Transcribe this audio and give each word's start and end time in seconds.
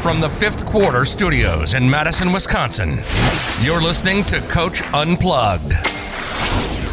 From 0.00 0.18
the 0.18 0.30
fifth 0.30 0.64
quarter 0.64 1.04
studios 1.04 1.74
in 1.74 1.88
Madison, 1.88 2.32
Wisconsin, 2.32 3.00
you're 3.60 3.82
listening 3.82 4.24
to 4.24 4.40
Coach 4.40 4.80
Unplugged. 4.94 5.74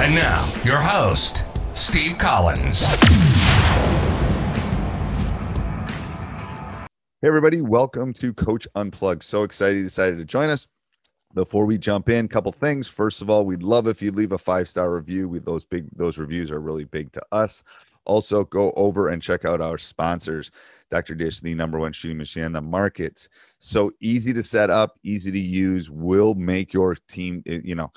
And 0.02 0.14
now, 0.14 0.52
your 0.66 0.76
host, 0.76 1.46
Steve 1.72 2.18
Collins. 2.18 2.86
Hey, 7.22 7.30
everybody, 7.30 7.62
welcome 7.62 8.12
to 8.16 8.34
Coach 8.34 8.68
Unplugged. 8.76 9.24
So 9.24 9.44
excited 9.44 9.78
you 9.78 9.84
decided 9.84 10.18
to 10.18 10.26
join 10.26 10.50
us. 10.50 10.68
Before 11.34 11.66
we 11.66 11.78
jump 11.78 12.10
in, 12.10 12.28
couple 12.28 12.52
things. 12.52 12.90
First 12.90 13.22
of 13.22 13.30
all, 13.30 13.46
we'd 13.46 13.64
love 13.64 13.88
if 13.88 14.02
you 14.02 14.12
leave 14.12 14.34
a 14.34 14.38
five 14.38 14.68
star 14.68 14.94
review. 14.94 15.30
We, 15.30 15.40
those 15.40 15.64
big 15.64 15.86
those 15.96 16.18
reviews 16.18 16.52
are 16.52 16.60
really 16.60 16.84
big 16.84 17.14
to 17.14 17.22
us. 17.32 17.64
Also, 18.08 18.46
go 18.46 18.72
over 18.72 19.10
and 19.10 19.22
check 19.22 19.46
out 19.46 19.62
our 19.62 19.78
sponsors. 19.78 20.50
Dr. 20.90 21.16
Dish, 21.16 21.42
the 21.42 21.54
number 21.54 21.78
one 21.78 21.92
shooting 21.92 22.18
machine 22.18 22.46
in 22.46 22.54
the 22.54 22.62
market. 22.62 23.28
So 23.60 23.92
easy 24.00 24.34
to 24.34 24.44
set 24.44 24.70
up, 24.70 24.98
easy 25.04 25.32
to 25.32 25.40
use, 25.40 25.90
will 25.90 26.34
make 26.34 26.74
your 26.74 26.96
team, 27.10 27.44
eh, 27.46 27.60
you 27.64 27.76
know, 27.76 27.92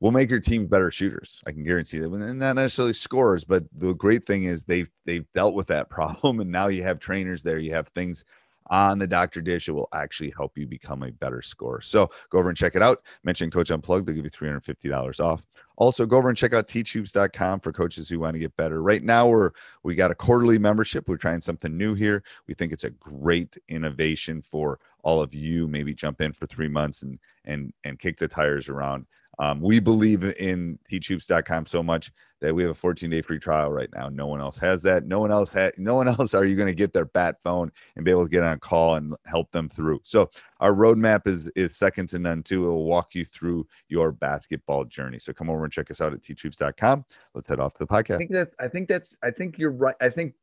will 0.00 0.10
make 0.10 0.30
your 0.30 0.40
team 0.40 0.66
better 0.66 0.90
shooters. 0.90 1.40
I 1.46 1.52
can 1.52 1.62
guarantee 1.62 1.98
that. 1.98 2.10
And 2.10 2.38
not 2.38 2.56
necessarily 2.56 2.94
scorers, 2.94 3.44
but 3.44 3.64
the 3.76 3.92
great 3.92 4.24
thing 4.24 4.44
is 4.44 4.64
they've 4.64 4.90
they've 5.04 5.26
dealt 5.34 5.54
with 5.54 5.66
that 5.68 5.90
problem. 5.90 6.40
And 6.40 6.50
now 6.50 6.68
you 6.68 6.82
have 6.82 6.98
trainers 6.98 7.42
there, 7.42 7.58
you 7.58 7.74
have 7.74 7.88
things 7.88 8.24
on 8.68 8.98
the 8.98 9.06
Dr. 9.06 9.40
Dish. 9.40 9.68
It 9.68 9.72
will 9.72 9.88
actually 9.92 10.32
help 10.36 10.56
you 10.56 10.66
become 10.66 11.02
a 11.02 11.12
better 11.12 11.42
scorer. 11.42 11.80
So 11.80 12.10
go 12.30 12.38
over 12.38 12.48
and 12.48 12.56
check 12.56 12.74
it 12.74 12.82
out. 12.82 13.02
Mention 13.24 13.50
Coach 13.50 13.70
Unplugged, 13.70 14.06
they'll 14.06 14.14
give 14.14 14.24
you 14.24 14.30
$350 14.30 15.20
off. 15.20 15.42
Also, 15.76 16.06
go 16.06 16.18
over 16.18 16.28
and 16.28 16.36
check 16.36 16.52
out 16.52 16.68
teachhoops.com 16.68 17.60
for 17.60 17.72
coaches 17.72 18.08
who 18.08 18.20
want 18.20 18.34
to 18.34 18.38
get 18.38 18.56
better. 18.56 18.82
Right 18.82 19.02
now, 19.02 19.26
we're 19.26 19.50
we 19.82 19.94
got 19.94 20.10
a 20.10 20.14
quarterly 20.14 20.58
membership. 20.58 21.08
We're 21.08 21.16
trying 21.16 21.40
something 21.40 21.76
new 21.76 21.94
here. 21.94 22.22
We 22.46 22.54
think 22.54 22.72
it's 22.72 22.84
a 22.84 22.90
great 22.90 23.56
innovation 23.68 24.42
for 24.42 24.78
all 25.02 25.22
of 25.22 25.34
you. 25.34 25.66
Maybe 25.66 25.94
jump 25.94 26.20
in 26.20 26.32
for 26.32 26.46
three 26.46 26.68
months 26.68 27.02
and 27.02 27.18
and 27.46 27.72
and 27.84 27.98
kick 27.98 28.18
the 28.18 28.28
tires 28.28 28.68
around. 28.68 29.06
Um, 29.42 29.60
we 29.60 29.80
believe 29.80 30.22
in 30.22 30.78
teachhoops.com 30.88 31.66
so 31.66 31.82
much 31.82 32.12
that 32.40 32.54
we 32.54 32.62
have 32.62 32.70
a 32.70 32.74
14 32.74 33.10
day 33.10 33.22
free 33.22 33.40
trial 33.40 33.72
right 33.72 33.88
now. 33.92 34.08
No 34.08 34.28
one 34.28 34.40
else 34.40 34.56
has 34.58 34.82
that. 34.82 35.04
No 35.04 35.18
one 35.18 35.32
else 35.32 35.50
had, 35.50 35.72
no 35.76 35.96
one 35.96 36.06
else 36.20 36.32
are 36.32 36.44
you 36.44 36.54
going 36.54 36.68
to 36.68 36.74
get 36.74 36.92
their 36.92 37.06
bat 37.06 37.42
phone 37.42 37.72
and 37.96 38.04
be 38.04 38.12
able 38.12 38.22
to 38.22 38.30
get 38.30 38.44
on 38.44 38.52
a 38.52 38.58
call 38.58 38.94
and 38.94 39.16
help 39.26 39.50
them 39.50 39.68
through. 39.68 40.00
So 40.04 40.30
our 40.60 40.72
roadmap 40.72 41.26
is, 41.26 41.48
is 41.56 41.76
second 41.76 42.08
to 42.10 42.20
none 42.20 42.44
too. 42.44 42.66
It 42.66 42.68
will 42.68 42.84
walk 42.84 43.16
you 43.16 43.24
through 43.24 43.66
your 43.88 44.12
basketball 44.12 44.84
journey. 44.84 45.18
So 45.18 45.32
come 45.32 45.50
over 45.50 45.64
and 45.64 45.72
check 45.72 45.90
us 45.90 46.00
out 46.00 46.12
at 46.12 46.22
teachhoops.com. 46.22 47.04
Let's 47.34 47.48
head 47.48 47.58
off 47.58 47.72
to 47.74 47.78
the 47.80 47.86
podcast. 47.88 48.14
I 48.14 48.18
think 48.18 48.30
that, 48.30 48.50
I 48.60 48.68
think 48.68 48.88
that's, 48.88 49.16
I 49.24 49.32
think 49.32 49.58
you're 49.58 49.72
right. 49.72 49.96
I 50.00 50.08
think, 50.08 50.34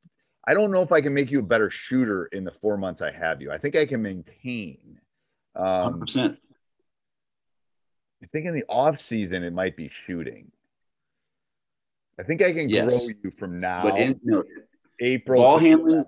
I 0.46 0.54
don't 0.54 0.72
know 0.72 0.82
if 0.82 0.92
I 0.92 1.00
can 1.00 1.14
make 1.14 1.32
you 1.32 1.40
a 1.40 1.44
better 1.44 1.70
shooter 1.70 2.26
in 2.34 2.44
the 2.44 2.52
four 2.52 2.76
months 2.76 3.02
I 3.02 3.12
have 3.12 3.42
you. 3.42 3.50
I 3.50 3.60
think 3.60 3.78
I 3.78 3.86
can 3.86 4.02
maintain. 4.02 5.00
Um, 5.56 6.02
100%. 6.02 6.38
I 8.22 8.28
think 8.28 8.46
in 8.46 8.54
the 8.54 8.66
off 8.68 9.00
season 9.00 9.44
it 9.44 9.54
might 9.54 9.78
be 9.78 9.90
shooting. 9.90 10.52
I 12.20 12.24
think 12.24 12.42
I 12.42 12.52
can 12.52 12.70
yes. 12.70 12.90
grow 12.90 13.08
you 13.24 13.32
from 13.32 13.60
now. 13.60 13.84
But 13.84 13.98
in, 13.98 14.20
no, 14.24 14.44
April 15.00 15.42
ball 15.42 15.58
handling. 15.58 16.04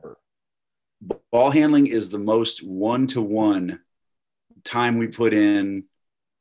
Ball 1.32 1.50
handling 1.50 1.88
is 1.88 2.10
the 2.10 2.20
most 2.20 2.64
one 2.64 3.08
to 3.08 3.22
one 3.22 3.80
time 4.64 4.98
we 4.98 5.08
put 5.08 5.34
in 5.34 5.86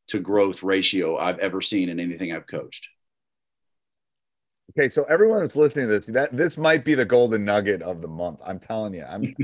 to 0.09 0.19
growth 0.19 0.63
ratio 0.63 1.17
I've 1.17 1.39
ever 1.39 1.63
seen 1.63 1.89
in 1.89 2.01
anything 2.01 2.33
I've 2.33 2.47
coached. 2.47 2.89
Okay, 4.71 4.89
so 4.89 5.05
everyone 5.05 5.41
that's 5.41 5.57
listening 5.57 5.89
to 5.89 5.95
this, 5.95 6.07
that 6.07 6.37
this 6.37 6.57
might 6.57 6.85
be 6.85 6.95
the 6.95 7.05
golden 7.05 7.45
nugget 7.45 7.83
of 7.83 8.01
the 8.01 8.07
month. 8.07 8.39
I'm 8.45 8.61
telling 8.61 8.95
you, 8.95 9.05
I'm 9.05 9.35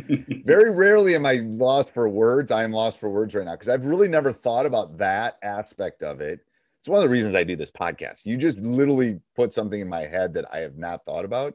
very 0.44 0.70
rarely 0.70 1.16
am 1.16 1.26
I 1.26 1.40
lost 1.44 1.92
for 1.92 2.08
words. 2.08 2.52
I 2.52 2.62
am 2.62 2.72
lost 2.72 3.00
for 3.00 3.10
words 3.10 3.34
right 3.34 3.44
now 3.44 3.52
because 3.52 3.68
I've 3.68 3.84
really 3.84 4.06
never 4.06 4.32
thought 4.32 4.66
about 4.66 4.98
that 4.98 5.38
aspect 5.42 6.04
of 6.04 6.20
it. 6.20 6.40
It's 6.80 6.88
one 6.88 6.98
of 6.98 7.02
the 7.02 7.12
reasons 7.12 7.34
I 7.34 7.42
do 7.42 7.56
this 7.56 7.72
podcast. 7.72 8.24
You 8.24 8.36
just 8.36 8.58
literally 8.58 9.18
put 9.34 9.52
something 9.52 9.80
in 9.80 9.88
my 9.88 10.02
head 10.02 10.34
that 10.34 10.44
I 10.52 10.58
have 10.58 10.76
not 10.76 11.04
thought 11.04 11.24
about. 11.24 11.54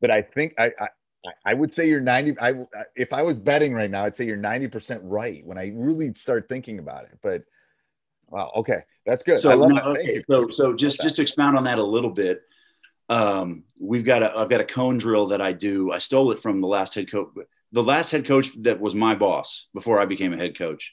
But 0.00 0.10
I 0.10 0.22
think 0.22 0.54
I 0.58 0.72
I, 0.80 0.88
I 1.44 1.54
would 1.54 1.70
say 1.70 1.86
you're 1.86 2.00
90. 2.00 2.38
I 2.40 2.54
if 2.96 3.12
I 3.12 3.20
was 3.20 3.38
betting 3.38 3.74
right 3.74 3.90
now, 3.90 4.04
I'd 4.04 4.16
say 4.16 4.24
you're 4.24 4.38
90% 4.38 5.00
right 5.02 5.44
when 5.44 5.58
I 5.58 5.72
really 5.74 6.14
start 6.14 6.48
thinking 6.48 6.78
about 6.78 7.04
it. 7.04 7.18
But 7.22 7.42
wow, 8.28 8.52
okay, 8.56 8.78
that's 9.04 9.22
good. 9.22 9.38
So 9.38 9.54
no, 9.54 9.78
okay, 9.96 10.18
so 10.26 10.48
so 10.48 10.72
just 10.72 11.02
just 11.02 11.16
to 11.16 11.22
expound 11.22 11.58
on 11.58 11.64
that 11.64 11.78
a 11.78 11.84
little 11.84 12.10
bit 12.10 12.40
um, 13.08 13.64
we've 13.80 14.04
got 14.04 14.22
a 14.22 14.36
I've 14.36 14.48
got 14.48 14.60
a 14.60 14.64
cone 14.64 14.98
drill 14.98 15.28
that 15.28 15.40
I 15.40 15.52
do. 15.52 15.92
I 15.92 15.98
stole 15.98 16.32
it 16.32 16.42
from 16.42 16.60
the 16.60 16.66
last 16.66 16.94
head 16.94 17.10
coach. 17.10 17.28
The 17.72 17.82
last 17.82 18.10
head 18.10 18.26
coach 18.26 18.50
that 18.62 18.80
was 18.80 18.94
my 18.94 19.14
boss 19.14 19.66
before 19.74 20.00
I 20.00 20.06
became 20.06 20.32
a 20.32 20.36
head 20.36 20.56
coach. 20.56 20.92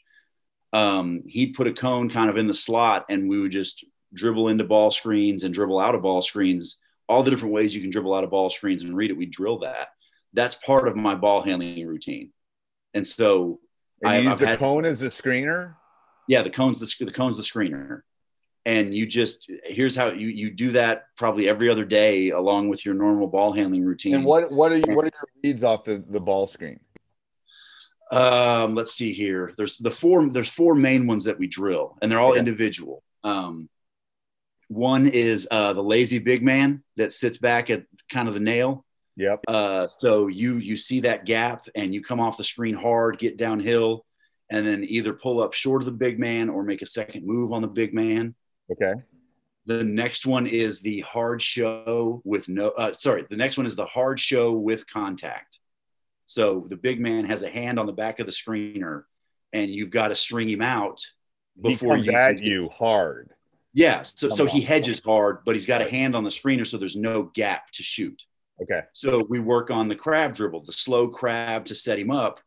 Um, 0.74 1.24
he'd 1.28 1.54
put 1.54 1.68
a 1.68 1.74
cone 1.74 2.10
kind 2.10 2.30
of 2.30 2.38
in 2.38 2.48
the 2.48 2.54
slot, 2.54 3.06
and 3.10 3.30
we 3.30 3.40
would 3.40 3.52
just 3.52 3.86
dribble 4.14 4.50
into 4.50 4.64
ball 4.64 4.92
screens 4.92 5.44
and 5.44 5.54
dribble 5.54 5.80
out 5.80 5.96
of 5.96 6.02
ball 6.02 6.22
screens. 6.22 6.78
All 7.08 7.24
the 7.24 7.32
different 7.32 7.54
ways 7.54 7.76
you 7.76 7.82
can 7.82 7.90
dribble 7.90 8.14
out 8.14 8.24
of 8.24 8.30
ball 8.30 8.50
screens 8.50 8.84
and 8.84 8.96
read 8.96 9.12
it. 9.12 9.18
We 9.18 9.26
drill 9.26 9.60
that. 9.60 9.90
That's 10.34 10.56
part 10.56 10.88
of 10.88 10.96
my 10.96 11.16
ball 11.16 11.42
handling 11.42 11.86
routine. 11.86 12.32
And 12.94 13.06
so 13.06 13.60
and 14.02 14.12
I, 14.12 14.18
use 14.20 14.28
I've 14.28 14.40
the 14.40 14.48
had, 14.48 14.60
cone 14.60 14.86
as 14.86 15.02
a 15.02 15.08
screener. 15.08 15.76
Yeah, 16.28 16.42
the 16.42 16.50
cone's 16.50 16.80
the, 16.80 17.06
the 17.06 17.12
cone's 17.12 17.38
the 17.38 17.44
screener 17.44 18.02
and 18.66 18.94
you 18.94 19.06
just 19.06 19.50
here's 19.64 19.96
how 19.96 20.12
you 20.12 20.28
you 20.28 20.52
do 20.52 20.72
that 20.72 21.06
probably 21.18 21.50
every 21.50 21.70
other 21.70 21.86
day 21.86 22.30
along 22.30 22.70
with 22.70 22.86
your 22.86 22.94
normal 22.94 23.28
ball 23.28 23.52
handling 23.52 23.84
routine. 23.84 24.16
And 24.16 24.26
what 24.26 24.52
what 24.52 24.72
are 24.72 24.78
you 24.78 24.96
what 24.96 25.06
are 25.06 25.12
your 25.12 25.30
reads 25.44 25.64
off 25.64 25.84
the, 25.84 26.04
the 26.10 26.20
ball 26.20 26.48
screen? 26.48 26.80
Um, 28.12 28.76
let's 28.76 28.92
see 28.94 29.14
here. 29.14 29.54
There's 29.58 29.78
the 29.78 29.92
four 29.92 30.28
there's 30.30 30.50
four 30.50 30.76
main 30.76 31.08
ones 31.08 31.24
that 31.24 31.40
we 31.40 31.48
drill, 31.48 31.98
and 32.02 32.12
they're 32.12 32.20
all 32.20 32.34
individual. 32.34 33.04
Um, 33.24 33.70
one 34.68 35.08
is 35.08 35.48
uh, 35.50 35.74
the 35.74 35.84
lazy 35.84 36.20
big 36.20 36.44
man 36.44 36.84
that 36.98 37.14
sits 37.14 37.38
back 37.38 37.70
at 37.70 37.84
kind 38.12 38.28
of 38.28 38.34
the 38.34 38.40
nail. 38.40 38.86
Yep. 39.18 39.42
Uh, 39.48 39.88
so 39.98 40.28
you 40.28 40.58
you 40.58 40.78
see 40.78 41.02
that 41.02 41.26
gap 41.26 41.68
and 41.76 41.94
you 41.94 42.04
come 42.04 42.20
off 42.20 42.38
the 42.38 42.44
screen 42.44 42.76
hard, 42.76 43.18
get 43.18 43.38
downhill, 43.38 44.06
and 44.50 44.68
then 44.68 44.84
either 44.84 45.14
pull 45.14 45.41
up 45.41 45.53
short 45.53 45.82
of 45.82 45.85
the 45.85 45.91
big 45.91 46.20
man 46.20 46.50
or 46.50 46.64
make 46.64 46.82
a 46.82 46.85
second 46.85 47.26
move 47.26 47.53
on 47.53 47.62
the 47.62 47.68
big 47.68 47.94
man. 47.94 48.35
Okay. 48.72 48.94
The 49.66 49.84
next 49.84 50.26
one 50.26 50.47
is 50.47 50.82
the 50.82 51.02
hard 51.02 51.41
show 51.41 52.22
with 52.23 52.50
no, 52.50 52.70
uh, 52.70 52.94
sorry, 52.94 53.26
the 53.29 53.38
next 53.38 53.58
one 53.58 53.66
is 53.66 53.76
the 53.76 53.85
hard 53.85 54.20
show 54.20 54.53
with 54.53 54.88
contact. 54.88 55.59
So 56.26 56.66
the 56.70 56.78
big 56.78 57.00
man 57.00 57.26
has 57.26 57.41
a 57.41 57.50
hand 57.50 57.78
on 57.78 57.85
the 57.85 57.94
back 57.94 58.20
of 58.20 58.26
the 58.26 58.32
screener 58.32 59.03
and 59.53 59.70
you've 59.70 59.90
got 59.90 60.08
to 60.08 60.16
string 60.16 60.50
him 60.50 60.62
out 60.62 61.02
before 61.62 61.97
he 61.97 62.03
comes 62.03 62.08
you 62.08 62.14
at 62.14 62.40
you 62.40 62.70
hard. 62.70 63.32
Yeah. 63.73 64.02
So, 64.03 64.29
so 64.29 64.46
he 64.46 64.62
hedges 64.62 65.02
hard, 65.03 65.40
but 65.46 65.56
he's 65.56 65.66
got 65.66 65.82
a 65.82 65.90
hand 65.90 66.16
on 66.16 66.23
the 66.23 66.29
screener. 66.29 66.66
So 66.66 66.78
there's 66.78 66.96
no 66.96 67.23
gap 67.23 67.72
to 67.73 67.84
shoot. 67.84 68.22
Okay. 68.62 68.82
So 68.94 69.26
we 69.29 69.40
work 69.40 69.72
on 69.72 69.88
the 69.88 69.96
crab 69.96 70.34
dribble, 70.34 70.66
the 70.66 70.73
slow 70.73 71.08
crab 71.08 71.66
to 71.66 71.76
set 71.76 72.00
him 72.00 72.12
up. 72.12 72.40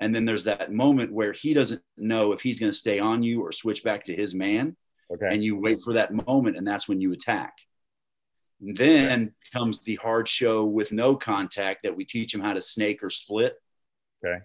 And 0.00 0.14
then 0.14 0.24
there's 0.24 0.44
that 0.44 0.72
moment 0.72 1.12
where 1.12 1.32
he 1.32 1.54
doesn't 1.54 1.82
know 1.96 2.32
if 2.32 2.40
he's 2.40 2.58
going 2.58 2.72
to 2.72 2.76
stay 2.76 2.98
on 2.98 3.22
you 3.22 3.40
or 3.40 3.52
switch 3.52 3.84
back 3.84 4.04
to 4.04 4.14
his 4.14 4.34
man. 4.34 4.76
Okay. 5.12 5.34
And 5.34 5.44
you 5.44 5.58
wait 5.58 5.82
for 5.82 5.94
that 5.94 6.12
moment, 6.12 6.56
and 6.56 6.66
that's 6.66 6.88
when 6.88 7.00
you 7.00 7.12
attack. 7.12 7.54
And 8.60 8.76
then 8.76 9.32
comes 9.52 9.80
the 9.80 9.96
hard 9.96 10.28
show 10.28 10.64
with 10.64 10.92
no 10.92 11.16
contact 11.16 11.82
that 11.82 11.96
we 11.96 12.04
teach 12.04 12.32
them 12.32 12.40
how 12.40 12.52
to 12.52 12.60
snake 12.60 13.02
or 13.02 13.10
split. 13.10 13.56
Okay. 14.24 14.38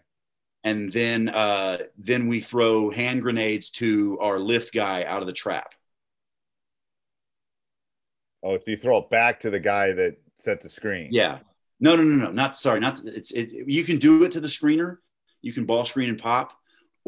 And 0.64 0.92
then 0.92 1.30
uh, 1.30 1.78
then 1.98 2.28
we 2.28 2.42
throw 2.42 2.90
hand 2.90 3.22
grenades 3.22 3.70
to 3.72 4.18
our 4.20 4.40
lift 4.40 4.74
guy 4.74 5.04
out 5.04 5.22
of 5.22 5.28
the 5.28 5.34
trap. 5.34 5.74
Oh, 8.44 8.58
so 8.58 8.64
you 8.68 8.78
throw 8.78 8.98
it 9.00 9.10
back 9.10 9.42
to 9.42 9.50
the 9.50 9.60
guy 9.60 9.94
that 9.94 10.18
set 10.40 10.62
the 10.62 10.70
screen. 10.70 11.10
Yeah. 11.12 11.40
No, 11.80 11.96
no, 11.96 12.04
no, 12.04 12.26
no. 12.26 12.32
Not 12.32 12.58
sorry. 12.58 12.80
Not 12.80 13.02
it's 13.06 13.32
it. 13.32 13.54
You 13.54 13.84
can 13.84 13.98
do 13.98 14.24
it 14.24 14.32
to 14.32 14.40
the 14.40 14.48
screener. 14.48 14.98
You 15.42 15.54
can 15.54 15.66
ball 15.66 15.86
screen 15.86 16.10
and 16.10 16.18
pop, 16.18 16.57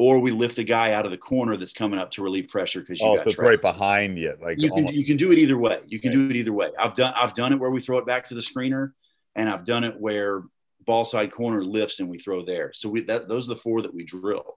or 0.00 0.18
we 0.18 0.30
lift 0.30 0.58
a 0.58 0.64
guy 0.64 0.94
out 0.94 1.04
of 1.04 1.10
the 1.10 1.18
corner 1.18 1.58
that's 1.58 1.74
coming 1.74 1.98
up 1.98 2.10
to 2.10 2.22
relieve 2.22 2.48
pressure 2.48 2.80
because 2.80 2.98
you 3.00 3.06
Oh, 3.06 3.16
got 3.16 3.24
so 3.24 3.30
it's 3.32 3.38
right 3.38 3.60
behind 3.60 4.18
you. 4.18 4.34
Like 4.40 4.58
you 4.58 4.70
can 4.70 4.86
you 4.86 5.04
can 5.04 5.18
do 5.18 5.30
it 5.30 5.36
either 5.38 5.58
way. 5.58 5.80
You 5.86 6.00
can 6.00 6.08
Okay. 6.08 6.16
do 6.18 6.30
it 6.30 6.36
either 6.36 6.54
way. 6.54 6.70
I've 6.78 6.94
done 6.94 7.12
I've 7.14 7.34
done 7.34 7.52
it 7.52 7.56
where 7.56 7.70
we 7.70 7.82
throw 7.82 7.98
it 7.98 8.06
back 8.06 8.26
to 8.28 8.34
the 8.34 8.40
screener, 8.40 8.92
and 9.36 9.46
I've 9.46 9.66
done 9.66 9.84
it 9.84 10.00
where 10.00 10.42
ball 10.86 11.04
side 11.04 11.30
corner 11.30 11.62
lifts 11.62 12.00
and 12.00 12.08
we 12.08 12.18
throw 12.18 12.46
there. 12.46 12.72
So 12.74 12.88
we 12.88 13.02
that 13.02 13.28
those 13.28 13.44
are 13.50 13.54
the 13.54 13.60
four 13.60 13.82
that 13.82 13.92
we 13.92 14.04
drill. 14.04 14.56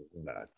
I 0.00 0.04
love 0.16 0.26
that. 0.26 0.48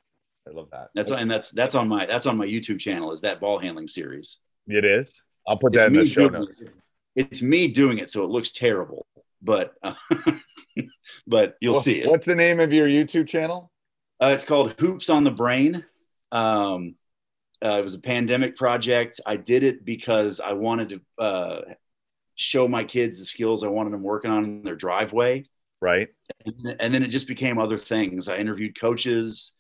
I 0.49 0.55
love 0.55 0.69
that. 0.73 0.88
That's 0.94 1.11
and 1.11 1.31
that's 1.31 1.50
that's 1.50 1.75
on 1.75 1.87
my 1.88 2.06
that's 2.06 2.25
on 2.25 2.38
my 2.38 2.46
YouTube 2.46 2.81
channel. 2.81 3.12
Is 3.12 3.20
that 3.20 3.38
ball 3.38 3.58
handling 3.58 3.87
series? 3.88 4.38
it 4.67 4.87
is. 4.87 5.20
I'll 5.46 5.58
put 5.58 5.75
It's 5.75 5.82
that 5.82 5.88
in 5.88 5.94
the 5.99 6.06
show 6.06 6.28
notes. 6.31 6.62
it. 6.62 6.73
It's 7.17 7.43
me 7.43 7.69
doing 7.69 7.99
it, 7.99 8.08
so 8.08 8.25
it 8.25 8.31
looks 8.31 8.50
terrible, 8.50 9.05
but 9.43 9.75
uh, 9.82 9.93
but 11.26 11.56
you'll 11.61 11.75
Well, 11.75 11.82
see 11.82 12.00
it. 12.00 12.08
What's 12.08 12.25
the 12.25 12.35
name 12.35 12.61
of 12.61 12.73
your 12.73 12.88
YouTube 12.88 13.28
channel? 13.28 13.72
Uh, 14.23 14.29
it's 14.29 14.45
called 14.45 14.73
Hoops 14.79 15.11
on 15.11 15.25
the 15.25 15.33
Brain. 15.33 15.85
Um, 16.31 16.95
uh, 17.65 17.79
it 17.79 17.83
was 17.83 17.95
a 17.95 18.01
pandemic 18.01 18.57
project. 18.57 19.21
I 19.27 19.35
did 19.35 19.65
it 19.65 19.85
because 19.85 20.39
I 20.39 20.53
wanted 20.53 20.91
to 20.91 21.23
uh, 21.23 21.61
show 22.37 22.69
my 22.69 22.85
kids 22.85 23.19
the 23.19 23.25
skills 23.25 23.65
I 23.65 23.69
wanted 23.69 23.93
them 23.93 24.05
working 24.05 24.31
on 24.31 24.45
in 24.45 24.63
their 24.63 24.77
driveway. 24.77 25.47
Right. 25.81 26.09
And, 26.47 26.77
and 26.79 26.95
then 26.95 27.03
it 27.03 27.09
just 27.09 27.27
became 27.27 27.59
other 27.59 27.79
things. 27.79 28.29
I 28.29 28.37
interviewed 28.37 28.81
coaches, 28.81 29.55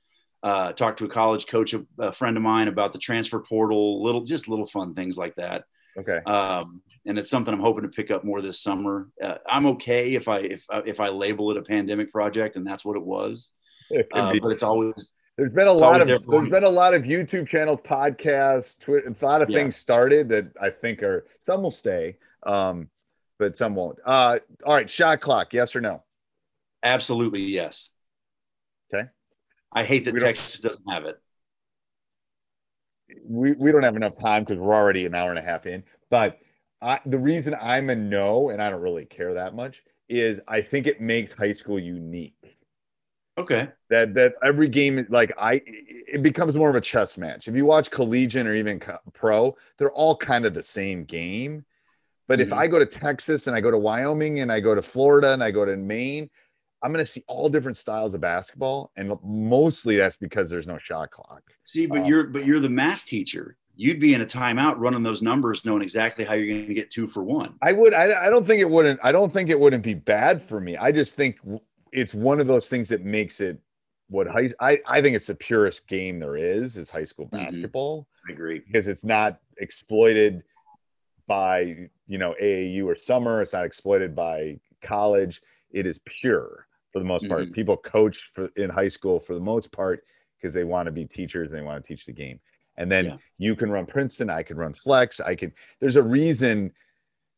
uh, 0.44 0.72
talked 0.72 1.00
to 1.00 1.06
a 1.06 1.08
college 1.08 1.48
coach, 1.48 1.74
a, 1.74 1.84
a 1.98 2.12
friend 2.12 2.36
of 2.36 2.44
mine 2.44 2.68
about 2.68 2.92
the 2.92 3.00
transfer 3.00 3.40
portal, 3.40 4.00
little, 4.04 4.22
just 4.22 4.46
little 4.46 4.68
fun 4.68 4.94
things 4.94 5.18
like 5.18 5.34
that. 5.36 5.64
Okay. 5.98 6.18
Um, 6.24 6.82
and 7.04 7.18
it's 7.18 7.28
something 7.28 7.52
I'm 7.52 7.58
hoping 7.58 7.82
to 7.82 7.88
pick 7.88 8.12
up 8.12 8.22
more 8.22 8.40
this 8.40 8.62
summer. 8.62 9.10
Uh, 9.20 9.38
I'm 9.44 9.66
okay 9.66 10.14
if 10.14 10.28
I, 10.28 10.38
if, 10.38 10.64
if 10.86 11.00
I 11.00 11.08
label 11.08 11.50
it 11.50 11.56
a 11.56 11.62
pandemic 11.62 12.12
project 12.12 12.54
and 12.54 12.64
that's 12.64 12.84
what 12.84 12.96
it 12.96 13.02
was. 13.02 13.50
It 13.92 14.08
Uh, 14.12 14.34
but 14.40 14.48
it's 14.52 14.62
always, 14.62 15.12
There's 15.36 15.52
been 15.52 15.68
a 15.68 15.72
lot 15.72 16.00
of 16.00 16.08
there's 16.08 16.48
been 16.50 16.64
a 16.64 16.68
lot 16.68 16.94
of 16.94 17.02
YouTube 17.02 17.48
channels, 17.48 17.78
podcasts, 17.84 18.78
Twitter, 18.78 19.08
a 19.08 19.24
lot 19.24 19.42
of 19.42 19.48
Yeah. 19.50 19.58
things 19.58 19.76
started 19.76 20.28
that 20.30 20.52
I 20.60 20.70
think 20.70 21.02
are 21.02 21.26
some 21.46 21.62
will 21.62 21.70
stay, 21.72 22.16
um, 22.44 22.88
but 23.38 23.56
some 23.56 23.74
won't. 23.74 23.98
Uh, 24.04 24.38
all 24.64 24.74
right, 24.74 24.88
shot 24.90 25.20
clock, 25.20 25.52
yes 25.54 25.76
or 25.76 25.80
no? 25.80 26.02
Absolutely, 26.82 27.42
yes. 27.42 27.90
Okay. 28.92 29.08
I 29.72 29.84
hate 29.84 30.04
that 30.04 30.14
We 30.14 30.20
Texas 30.20 30.60
doesn't 30.60 30.90
have 30.90 31.04
it. 31.06 31.18
We 33.24 33.52
we 33.52 33.72
don't 33.72 33.82
have 33.82 33.96
enough 33.96 34.18
time 34.18 34.44
because 34.44 34.58
we're 34.58 34.74
already 34.74 35.06
an 35.06 35.14
hour 35.14 35.30
and 35.30 35.38
a 35.38 35.42
half 35.42 35.66
in. 35.66 35.84
But 36.10 36.38
I, 36.80 37.00
the 37.06 37.18
reason 37.18 37.54
I'm 37.54 37.90
a 37.90 37.94
no, 37.94 38.50
and 38.50 38.60
I 38.62 38.70
don't 38.70 38.80
really 38.80 39.04
care 39.04 39.34
that 39.34 39.54
much, 39.54 39.82
is 40.08 40.40
I 40.48 40.62
think 40.62 40.86
it 40.86 41.00
makes 41.00 41.32
high 41.32 41.52
school 41.52 41.78
unique. 41.78 42.58
Okay. 43.38 43.68
that 43.88 44.12
that 44.14 44.34
every 44.44 44.68
game 44.68 45.06
like 45.08 45.32
I 45.38 45.62
it 45.64 46.22
becomes 46.22 46.54
more 46.54 46.68
of 46.68 46.76
a 46.76 46.80
chess 46.80 47.16
match. 47.16 47.48
If 47.48 47.54
you 47.56 47.64
watch 47.64 47.90
collegiate 47.90 48.46
or 48.46 48.54
even 48.54 48.80
pro, 49.14 49.56
they're 49.78 49.92
all 49.92 50.14
kind 50.16 50.44
of 50.44 50.52
the 50.52 50.62
same 50.62 51.04
game. 51.04 51.64
But 52.28 52.40
if 52.40 52.50
Mhm. 52.50 52.58
I 52.58 52.66
go 52.66 52.78
to 52.78 52.86
Texas 52.86 53.46
and 53.46 53.56
I 53.56 53.60
go 53.60 53.70
to 53.70 53.78
Wyoming 53.78 54.40
and 54.40 54.52
I 54.52 54.60
go 54.60 54.74
to 54.74 54.82
Florida 54.82 55.32
and 55.32 55.42
I 55.42 55.50
go 55.50 55.64
to 55.64 55.76
Maine, 55.76 56.28
I'm 56.82 56.92
going 56.92 57.04
to 57.04 57.10
see 57.10 57.24
all 57.26 57.48
different 57.48 57.76
styles 57.76 58.12
of 58.14 58.20
basketball, 58.20 58.90
and 58.96 59.12
mostly 59.24 59.96
that's 59.96 60.16
because 60.16 60.50
there's 60.50 60.66
no 60.66 60.78
shot 60.78 61.10
clock. 61.10 61.42
See, 61.62 61.86
but 61.86 62.00
Um, 62.00 62.06
you're 62.06 62.24
but 62.24 62.44
you're 62.44 62.60
the 62.60 62.68
math 62.70 63.04
teacher. 63.06 63.56
You'd 63.74 64.00
be 64.00 64.12
in 64.14 64.20
a 64.20 64.26
timeout 64.26 64.74
running 64.78 65.02
those 65.02 65.22
numbers, 65.22 65.64
knowing 65.64 65.82
exactly 65.82 66.24
how 66.24 66.34
you're 66.34 66.46
going 66.54 66.68
to 66.68 66.74
get 66.74 66.90
two 66.90 67.08
for 67.08 67.22
one. 67.24 67.54
I 67.62 67.72
would. 67.72 67.94
I, 67.94 68.26
I 68.26 68.30
don't 68.30 68.46
think 68.46 68.60
it 68.60 68.68
wouldn't. 68.68 69.00
I 69.02 69.10
don't 69.12 69.32
think 69.32 69.48
it 69.48 69.58
wouldn't 69.58 69.82
be 69.82 69.94
bad 69.94 70.42
for 70.42 70.60
me. 70.60 70.76
I 70.76 70.92
just 70.92 71.14
think 71.14 71.38
w- 71.38 71.60
it's 71.92 72.14
one 72.14 72.40
of 72.40 72.46
those 72.46 72.68
things 72.68 72.88
that 72.88 73.04
makes 73.04 73.40
it 73.40 73.58
what 74.08 74.26
high. 74.26 74.50
I 74.60 74.80
I 74.86 75.00
think 75.02 75.14
it's 75.16 75.26
the 75.26 75.34
purest 75.34 75.86
game 75.86 76.18
there 76.18 76.36
is 76.36 76.76
is 76.76 76.90
high 76.90 77.04
school 77.04 77.26
Mhm. 77.26 77.30
basketball. 77.32 78.08
I 78.28 78.32
agree. 78.32 78.60
because 78.60 78.86
it's 78.88 79.04
not 79.04 79.40
exploited 79.58 80.42
by 81.26 81.88
you 82.06 82.18
know 82.18 82.34
AAU 82.40 82.84
or 82.86 82.96
summer. 82.96 83.42
It's 83.42 83.52
not 83.52 83.64
exploited 83.64 84.14
by 84.14 84.58
college. 84.82 85.42
It 85.70 85.86
is 85.86 85.98
pure 86.04 86.66
for 86.92 86.98
the 86.98 87.04
most 87.04 87.28
part. 87.28 87.48
Mhm. 87.48 87.52
People 87.52 87.76
coach 87.76 88.30
for 88.34 88.48
in 88.56 88.70
high 88.70 88.88
school 88.88 89.18
for 89.18 89.34
the 89.34 89.40
most 89.40 89.72
part 89.72 90.04
because 90.36 90.52
they 90.54 90.64
want 90.64 90.86
to 90.86 90.92
be 90.92 91.04
teachers 91.06 91.48
and 91.50 91.58
they 91.58 91.62
want 91.62 91.82
to 91.84 91.88
teach 91.88 92.04
the 92.06 92.12
game. 92.12 92.38
And 92.76 92.90
then 92.90 93.04
Yeah. 93.06 93.16
you 93.38 93.54
can 93.56 93.70
run 93.70 93.86
Princeton. 93.86 94.28
I 94.30 94.42
can 94.42 94.56
run 94.56 94.74
Flex. 94.74 95.20
I 95.20 95.34
can. 95.34 95.52
There's 95.80 95.96
a 95.96 96.02
reason. 96.02 96.72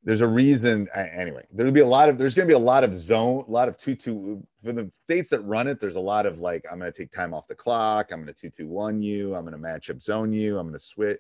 There's 0.05 0.21
a 0.21 0.27
reason. 0.27 0.87
Anyway, 0.95 1.45
there'll 1.51 1.73
be 1.73 1.81
a 1.81 1.87
lot 1.87 2.11
of. 2.11 2.19
There's 2.19 2.35
going 2.35 2.47
to 2.47 2.53
be 2.53 2.57
a 2.57 2.59
lot 2.59 2.85
of 2.85 2.95
zone. 2.95 3.45
A 3.49 3.51
lot 3.51 3.69
of 3.69 3.79
two 3.79 3.95
two 3.95 4.47
for 4.63 4.73
the 4.73 4.91
states 5.03 5.31
that 5.31 5.41
run 5.41 5.67
it. 5.67 5.81
There's 5.81 5.97
a 5.97 6.01
lot 6.01 6.27
of 6.27 6.41
like 6.41 6.65
I'm 6.71 6.79
going 6.79 6.93
to 6.93 6.97
take 6.97 7.11
time 7.11 7.33
off 7.33 7.47
the 7.47 7.55
clock. 7.55 8.11
I'm 8.13 8.23
going 8.23 8.33
to 8.33 8.39
two 8.39 8.51
two 8.51 8.69
one 8.69 9.01
you. 9.01 9.35
I'm 9.35 9.43
going 9.43 9.53
to 9.53 9.59
match 9.59 9.89
up 9.89 10.03
zone 10.03 10.33
you. 10.33 10.59
I'm 10.59 10.67
going 10.67 10.79
to 10.79 10.85
switch. 10.85 11.19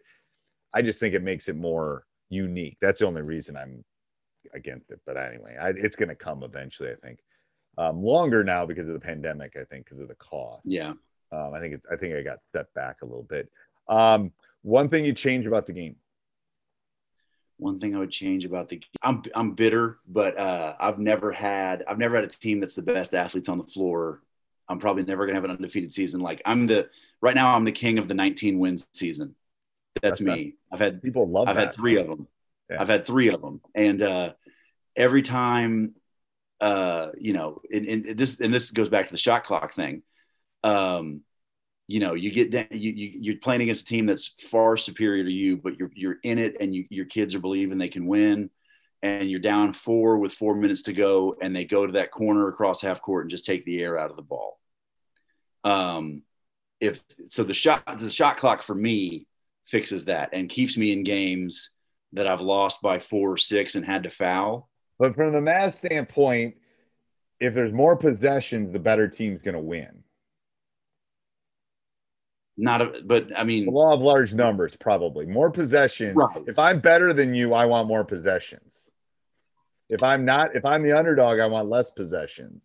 I 0.75 0.83
just 0.83 1.01
think 1.01 1.15
it 1.15 1.23
makes 1.23 1.49
it 1.49 1.57
more 1.57 2.05
unique. 2.29 2.77
That's 2.83 3.01
the 3.01 3.07
only 3.07 3.23
reason 3.23 3.57
I'm 3.57 3.83
against 4.53 4.91
it. 4.91 5.01
But 5.07 5.17
anyway, 5.17 5.57
I, 5.59 5.71
it's 5.71 5.97
going 5.97 6.11
to 6.11 6.15
come 6.15 6.43
eventually. 6.43 6.91
I 6.91 6.97
think 6.97 7.21
um, 7.79 8.03
longer 8.03 8.45
now 8.45 8.67
because 8.67 8.87
of 8.87 8.95
the 8.95 9.01
pandemic. 9.01 9.57
I 9.57 9.65
think 9.65 9.87
because 9.87 10.01
of 10.01 10.09
the 10.09 10.15
cost. 10.17 10.63
Yeah. 10.65 10.93
Um, 11.33 11.55
I 11.55 11.61
think 11.61 11.75
it, 11.75 11.83
I 11.91 11.97
think 11.97 12.15
I 12.15 12.23
got 12.23 12.39
set 12.53 12.73
back 12.75 12.97
a 13.03 13.07
little 13.07 13.23
bit. 13.23 13.51
Um, 13.89 14.31
one 14.63 14.89
thing 14.89 15.05
you 15.05 15.13
change 15.13 15.47
about 15.47 15.67
the 15.67 15.73
game. 15.73 15.97
One 17.65 17.81
thing 17.81 17.97
I 17.97 17.99
would 17.99 18.11
change 18.11 18.45
about 18.45 18.69
the 18.69 18.83
I'm 19.03 19.23
I'm 19.35 19.53
bitter, 19.53 19.97
but 20.07 20.39
uh, 20.39 20.75
I've 20.79 20.99
never 20.99 21.33
had 21.33 21.83
I've 21.89 21.97
never 21.97 22.15
had 22.15 22.25
a 22.25 22.29
team 22.29 22.61
that's 22.61 22.75
the 22.75 22.83
best 22.83 23.15
athletes 23.15 23.49
on 23.49 23.57
the 23.57 23.65
floor. 23.65 24.21
I'm 24.69 24.79
probably 24.79 25.03
never 25.03 25.25
gonna 25.25 25.39
have 25.39 25.45
an 25.45 25.51
undefeated 25.51 25.95
season. 25.95 26.21
Like 26.21 26.43
I'm 26.45 26.67
the 26.67 26.91
right 27.23 27.35
now 27.35 27.55
I'm 27.55 27.65
the 27.65 27.73
king 27.73 27.97
of 27.97 28.07
the 28.07 28.13
19 28.13 28.59
wins 28.59 28.87
season. 28.93 29.35
That's, 30.03 30.21
That's 30.21 30.37
me. 30.37 30.57
I've 30.71 30.79
had 30.79 31.03
People 31.03 31.27
love 31.27 31.49
I've 31.49 31.57
that. 31.57 31.69
had 31.69 31.75
three 31.75 31.97
of 31.97 32.07
them. 32.07 32.29
Yeah. 32.69 32.83
I've 32.83 32.89
had 32.89 33.07
three 33.07 33.29
of 33.29 33.41
them, 33.41 33.63
and 33.75 34.03
uh, 34.03 34.33
every 34.95 35.23
time, 35.23 35.95
uh, 36.61 37.13
you 37.17 37.33
know, 37.33 37.63
and, 37.73 37.87
and 37.87 38.19
this 38.19 38.41
and 38.41 38.53
this 38.53 38.73
goes 38.73 38.91
back 38.91 39.07
to 39.07 39.13
the 39.13 39.19
shot 39.19 39.45
clock 39.45 39.73
thing. 39.73 40.03
Um, 40.63 41.23
you 41.87 42.01
know, 42.01 42.15
you 42.15 42.31
get 42.31 42.51
down, 42.51 42.67
you, 42.71 42.93
you 42.93 43.19
you're 43.21 43.39
playing 43.43 43.63
against 43.63 43.83
a 43.83 43.87
team 43.87 44.07
that's 44.07 44.35
far 44.51 44.77
superior 44.77 45.25
to 45.25 45.31
you, 45.31 45.57
but 45.57 45.79
you're 45.79 45.91
you're 45.95 46.17
in 46.23 46.39
it, 46.39 46.57
and 46.61 46.75
you, 46.75 46.87
your 46.89 47.05
kids 47.05 47.35
are 47.35 47.41
believing 47.41 47.79
they 47.79 47.89
can 47.89 48.07
win, 48.07 48.51
and 49.03 49.31
you're 49.31 49.41
down 49.41 49.75
four 49.75 50.19
with 50.19 50.33
four 50.33 50.55
minutes 50.55 50.83
to 50.83 50.93
go, 50.93 51.37
and 51.41 51.55
they 51.55 51.65
go 51.65 51.87
to 51.87 51.93
that 51.93 52.11
corner 52.11 52.49
across 52.49 52.81
half 52.81 53.03
court 53.03 53.25
and 53.25 53.31
just 53.31 53.45
take 53.45 53.65
the 53.65 53.83
air 53.83 53.99
out 53.99 54.11
of 54.11 54.17
the 54.17 54.23
ball. 54.23 54.59
Um, 55.63 56.23
if 56.81 57.01
so, 57.29 57.45
the 57.45 57.55
shot 57.55 57.99
the 57.99 58.11
shot 58.11 58.39
clock 58.39 58.63
for 58.63 58.75
me 58.75 59.27
fixes 59.69 60.07
that 60.07 60.31
and 60.33 60.49
keeps 60.49 60.77
me 60.77 60.93
in 60.93 61.05
games 61.05 61.71
that 62.13 62.27
I've 62.27 62.41
lost 62.41 62.81
by 62.81 62.99
four 62.99 63.33
or 63.33 63.39
six 63.39 63.75
and 63.75 63.85
had 63.85 64.05
to 64.05 64.11
foul. 64.11 64.71
But 64.99 65.17
from 65.17 65.33
the 65.33 65.41
math 65.41 65.79
standpoint, 65.79 66.57
if 67.41 67.55
there's 67.55 67.73
more 67.73 67.97
possessions, 67.97 68.73
the 68.73 68.79
better 68.79 69.09
team's 69.09 69.43
going 69.43 69.57
to 69.57 69.61
win. 69.61 70.04
Not 72.57 72.83
a, 72.83 72.93
but 73.05 73.29
I 73.37 73.41
The 73.41 73.45
mean, 73.45 73.67
law 73.67 73.93
of 73.93 74.01
large 74.01 74.33
numbers, 74.35 74.77
probably 74.77 75.27
more 75.27 75.51
possessions. 75.51 76.15
Right. 76.15 76.45
If 76.47 76.59
I'm 76.59 76.81
better 76.81 77.13
than 77.13 77.35
you, 77.35 77.53
I 77.53 77.67
want 77.67 77.89
more 77.89 78.05
possessions. 78.05 78.91
If 79.89 80.03
I'm 80.03 80.25
not, 80.25 80.55
if 80.55 80.65
I'm 80.65 80.83
the 80.83 80.97
underdog, 80.97 81.41
I 81.41 81.47
want 81.47 81.69
less 81.69 81.91
possessions. 81.91 82.65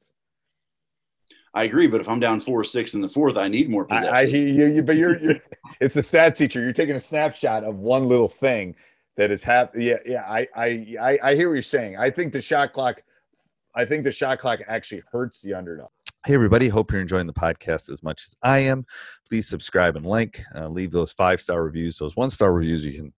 I 1.54 1.64
agree. 1.64 1.88
But 1.88 2.02
if 2.02 2.08
I'm 2.08 2.20
down 2.20 2.40
four 2.40 2.60
or 2.60 2.64
six 2.64 2.94
in 2.94 3.02
the 3.02 3.10
fourth, 3.10 3.36
I 3.36 3.48
need 3.48 3.70
more 3.70 3.86
possession. 3.86 4.14
I, 4.14 4.20
I 4.20 4.22
you, 4.22 4.68
you, 4.68 4.84
but 4.84 4.96
you're, 4.96 5.18
you're 5.18 5.36
it's 5.82 5.96
a 5.96 6.02
stats 6.02 6.38
teacher. 6.38 6.62
You're 6.62 6.74
taking 6.74 6.96
a 6.96 7.00
snapshot 7.00 7.64
of 7.64 7.76
one 7.78 8.08
little 8.08 8.30
thing 8.30 8.76
that 9.18 9.32
is 9.32 9.44
happening. 9.44 9.88
Yeah, 9.88 9.98
yeah. 10.06 10.22
I, 10.22 10.48
I, 10.56 10.96
I, 11.02 11.20
I 11.24 11.36
hear 11.36 11.50
what 11.50 11.56
you're 11.56 11.64
saying. 11.64 11.98
I 11.98 12.12
think 12.12 12.32
the 12.32 12.42
shot 12.42 12.74
clock, 12.74 13.02
I 13.76 13.86
think 13.86 14.04
the 14.04 14.12
shot 14.12 14.40
clock 14.40 14.60
actually 14.68 15.04
hurts 15.12 15.42
the 15.42 15.56
underdog. 15.56 15.90
Hey, 16.28 16.34
everybody. 16.34 16.68
Hope 16.68 16.92
you're 16.92 17.00
enjoying 17.00 17.28
the 17.28 17.34
podcast 17.34 17.90
as 17.90 18.04
much 18.04 18.26
as 18.26 18.36
I 18.44 18.60
am. 18.60 18.86
Please 19.30 19.48
subscribe 19.48 19.96
and 19.96 20.06
like. 20.06 20.44
Uh, 20.54 20.68
leave 20.68 20.92
those 20.92 21.14
five 21.14 21.40
star 21.40 21.64
reviews. 21.64 21.98
Those 21.98 22.18
one 22.18 22.30
star 22.30 22.52
reviews 22.52 22.84
you 22.84 22.92
can 22.92 23.14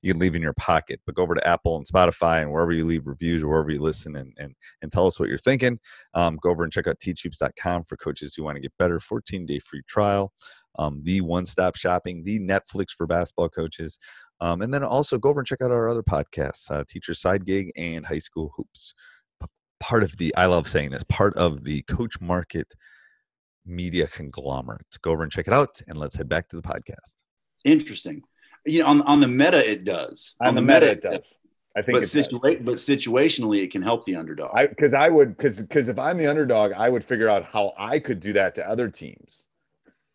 you 0.00 0.12
can 0.12 0.18
leave 0.18 0.34
in 0.34 0.40
your 0.40 0.54
pocket. 0.54 0.98
But 1.04 1.16
go 1.16 1.22
over 1.22 1.34
to 1.34 1.46
Apple 1.46 1.76
and 1.76 1.86
Spotify 1.86 2.40
and 2.40 2.50
wherever 2.50 2.72
you 2.72 2.86
leave 2.86 3.06
reviews 3.06 3.42
or 3.42 3.48
wherever 3.48 3.70
you 3.70 3.82
listen 3.82 4.16
and 4.16 4.32
and, 4.38 4.54
and 4.80 4.90
tell 4.90 5.06
us 5.06 5.20
what 5.20 5.28
you're 5.28 5.36
thinking. 5.36 5.78
Um, 6.14 6.38
go 6.40 6.48
over 6.48 6.64
and 6.64 6.72
check 6.72 6.86
out 6.86 6.98
teachhoops.com 6.98 7.84
for 7.84 7.98
coaches 7.98 8.34
who 8.34 8.44
want 8.44 8.56
to 8.56 8.62
get 8.62 8.72
better. 8.78 9.00
14 9.00 9.44
day 9.44 9.58
free 9.58 9.82
trial. 9.86 10.32
Um, 10.78 11.02
the 11.04 11.20
one 11.20 11.44
stop 11.44 11.76
shopping, 11.76 12.22
the 12.22 12.40
Netflix 12.40 12.86
for 12.96 13.06
basketball 13.06 13.50
coaches. 13.50 13.98
Um, 14.40 14.62
and 14.62 14.72
then 14.72 14.82
also 14.82 15.18
go 15.18 15.28
over 15.28 15.40
and 15.40 15.46
check 15.46 15.60
out 15.60 15.70
our 15.70 15.88
other 15.88 16.02
podcasts, 16.02 16.70
uh, 16.70 16.84
Teacher 16.88 17.14
Side 17.14 17.44
Gig 17.44 17.70
and 17.76 18.04
High 18.04 18.18
School 18.18 18.52
Hoops. 18.56 18.94
Part 19.80 20.02
of 20.02 20.16
the 20.16 20.34
I 20.36 20.46
love 20.46 20.68
saying 20.68 20.90
this 20.90 21.04
part 21.04 21.36
of 21.36 21.64
the 21.64 21.82
Coach 21.82 22.20
Market 22.20 22.74
media 23.64 24.06
conglomerate. 24.06 24.86
Go 25.02 25.12
over 25.12 25.22
and 25.22 25.32
check 25.32 25.46
it 25.46 25.52
out, 25.52 25.80
and 25.88 25.98
let's 25.98 26.16
head 26.16 26.28
back 26.28 26.48
to 26.48 26.56
the 26.56 26.62
podcast. 26.62 27.16
Interesting. 27.64 28.22
You 28.64 28.80
know, 28.80 28.86
on 28.86 29.02
on 29.02 29.20
the 29.20 29.28
meta, 29.28 29.68
it 29.68 29.84
does. 29.84 30.34
On, 30.40 30.48
on 30.48 30.54
the, 30.54 30.60
the, 30.60 30.66
meta, 30.66 30.86
it 30.90 31.02
does. 31.02 31.36
I 31.76 31.82
think, 31.82 31.98
but, 31.98 32.04
situa- 32.04 32.64
but 32.64 32.76
situationally, 32.76 33.62
it 33.62 33.70
can 33.70 33.82
help 33.82 34.06
the 34.06 34.16
underdog. 34.16 34.56
Because 34.70 34.94
I, 34.94 35.06
I, 35.06 35.08
would, 35.10 35.36
because 35.36 35.60
because 35.60 35.88
if 35.88 35.98
I'm 35.98 36.16
the 36.16 36.26
underdog, 36.26 36.72
I 36.72 36.88
would 36.88 37.04
figure 37.04 37.28
out 37.28 37.44
how 37.44 37.74
I 37.78 37.98
could 37.98 38.20
do 38.20 38.32
that 38.32 38.54
to 38.54 38.68
other 38.68 38.88
teams. 38.88 39.44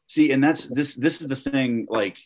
See, 0.07 0.31
and 0.31 0.43
that's 0.43 0.65
this. 0.65 0.95
This 0.95 1.21
is 1.21 1.27
the 1.27 1.35
thing. 1.35 1.85
Like, 1.87 2.17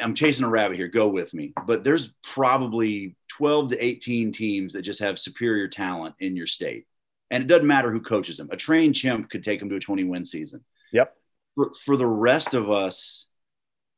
I'm 0.00 0.14
chasing 0.14 0.44
a 0.44 0.48
rabbit 0.48 0.76
here. 0.76 0.88
Go 0.88 1.08
with 1.08 1.32
me. 1.34 1.52
But 1.66 1.84
there's 1.84 2.12
probably 2.22 3.16
12 3.28 3.70
to 3.70 3.84
18 3.84 4.32
teams 4.32 4.72
that 4.72 4.82
just 4.82 5.00
have 5.00 5.18
superior 5.18 5.68
talent 5.68 6.14
in 6.20 6.36
your 6.36 6.46
state, 6.46 6.86
and 7.30 7.42
it 7.42 7.46
doesn't 7.46 7.66
matter 7.66 7.90
who 7.90 8.00
coaches 8.00 8.36
them. 8.36 8.48
A 8.52 8.56
trained 8.56 8.94
chimp 8.94 9.30
could 9.30 9.42
take 9.42 9.60
them 9.60 9.68
to 9.70 9.76
a 9.76 9.80
20 9.80 10.04
win 10.04 10.24
season. 10.24 10.64
Yep. 10.92 11.16
For, 11.54 11.72
for 11.84 11.96
the 11.96 12.06
rest 12.06 12.54
of 12.54 12.70
us, 12.70 13.26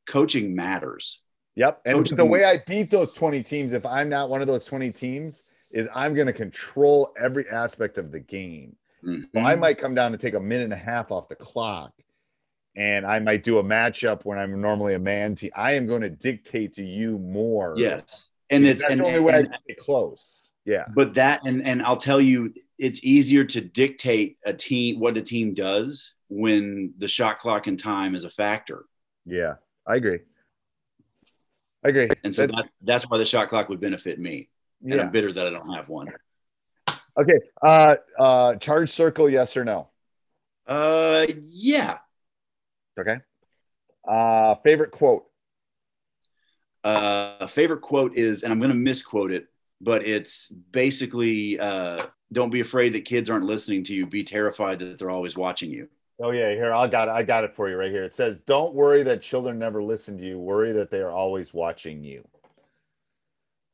coaching 0.09 0.55
matters 0.55 1.21
Yep. 1.57 1.81
And 1.87 1.97
Coach 1.99 2.11
the 2.11 2.25
way 2.25 2.45
I 2.45 2.59
beat 2.67 2.91
those 2.91 3.13
20 3.15 3.43
teams, 3.43 3.73
if 3.73 3.85
I'm 3.85 4.09
not 4.09 4.29
one 4.29 4.43
of 4.43 4.47
those 4.47 4.65
20 4.65 4.93
teams, 4.93 5.43
is 5.71 5.89
I'm 5.95 6.15
going 6.15 6.27
to 6.27 6.33
control 6.33 7.13
every 7.21 7.49
aspect 7.49 7.99
of 7.99 8.13
the 8.13 8.21
game. 8.21 8.77
Mm-hmm. 9.05 9.25
So 9.35 9.41
I 9.41 9.55
might 9.57 9.81
come 9.81 9.95
down 9.95 10.13
to 10.13 10.19
take 10.19 10.35
a 10.35 10.41
minute 10.41 10.65
and 10.65 10.73
a 10.73 10.77
half 10.77 11.11
off 11.11 11.29
the 11.29 11.35
clock 11.35 11.93
and 12.77 13.07
I 13.07 13.19
might 13.19 13.43
do 13.43 13.59
a 13.59 13.65
matchup 13.65 14.25
when 14.25 14.39
I'm 14.39 14.61
normally 14.61 14.95
a 14.95 14.99
man 14.99 15.35
team. 15.35 15.51
I 15.57 15.73
am 15.73 15.87
going 15.87 16.03
to 16.03 16.11
dictate 16.11 16.75
to 16.75 16.85
you 16.85 17.19
more. 17.19 17.75
Yes. 17.77 18.27
And 18.51 18.65
it's 18.67 18.83
that's 18.83 18.93
and, 18.93 19.01
the 19.01 19.05
only 19.05 19.17
and, 19.17 19.25
way 19.25 19.35
and, 19.35 19.49
I 19.49 19.57
get 19.67 19.79
close. 19.79 20.43
Yeah. 20.65 20.85
But 20.95 21.15
that 21.15 21.45
and 21.45 21.67
and 21.67 21.83
I'll 21.83 21.97
tell 21.97 22.21
you, 22.21 22.53
it's 22.79 23.03
easier 23.03 23.45
to 23.45 23.61
dictate 23.61 24.39
a 24.45 24.53
team 24.53 25.01
what 25.01 25.17
a 25.17 25.23
team 25.23 25.55
does 25.55 26.15
when 26.29 26.93
the 26.99 27.09
shot 27.09 27.39
clock 27.39 27.67
and 27.67 27.79
time 27.79 28.15
is 28.15 28.25
a 28.25 28.31
factor. 28.31 28.85
Yeah, 29.25 29.55
I 29.87 29.97
agree. 29.97 30.21
I 31.85 31.89
agree. 31.89 32.09
And 32.25 32.35
so 32.35 32.49
that's, 32.49 32.73
that's 32.83 33.05
why 33.09 33.19
the 33.19 33.25
shot 33.25 33.49
clock 33.49 33.69
would 33.69 33.81
benefit 33.81 34.19
me. 34.19 34.49
And 34.83 34.95
yeah. 34.95 35.03
I'm 35.03 35.11
bitter 35.11 35.33
that 35.33 35.47
I 35.47 35.51
don't 35.51 35.73
have 35.73 35.89
one. 35.89 36.09
Okay. 37.19 37.39
Uh, 37.63 37.95
uh, 38.19 38.55
charge 38.57 38.91
circle, 38.91 39.31
yes 39.31 39.57
or 39.57 39.65
no? 39.65 39.89
Uh, 40.67 41.27
yeah. 41.49 41.99
Okay. 42.99 43.19
Uh, 44.07 44.55
favorite 44.57 44.91
quote? 44.91 45.25
Uh, 46.85 47.47
favorite 47.49 47.81
quote 47.81 48.17
is, 48.17 48.45
and 48.45 48.53
I'm 48.53 48.61
going 48.61 48.71
to 48.71 48.77
misquote 48.77 49.33
it, 49.33 49.49
but 49.81 50.07
it's 50.07 50.49
basically, 50.49 51.59
uh, 51.59 52.07
don't 52.33 52.51
be 52.51 52.61
afraid 52.61 52.95
that 52.95 53.05
kids 53.05 53.29
aren't 53.29 53.45
listening 53.45 53.83
to 53.85 53.95
you. 53.95 54.07
Be 54.07 54.23
terrified 54.23 54.79
that 54.79 54.99
they're 54.99 55.11
always 55.11 55.37
watching 55.37 55.71
you. 55.71 55.89
Oh 56.19 56.31
yeah, 56.31 56.51
here 56.53 56.73
I 56.73 56.87
got 56.87 57.09
it. 57.09 57.11
I 57.11 57.23
got 57.23 57.45
it 57.45 57.55
for 57.55 57.69
you 57.69 57.77
right 57.77 57.91
here. 57.91 58.05
It 58.05 58.15
says, 58.15 58.39
"Don't 58.47 58.75
worry 58.75 59.03
that 59.03 59.21
children 59.21 59.59
never 59.59 59.83
listen 59.83 60.17
to 60.17 60.25
you. 60.25 60.39
Worry 60.39 60.73
that 60.73 60.91
they 60.91 61.01
are 61.01 61.11
always 61.11 61.53
watching 61.53 62.03
you." 62.03 62.27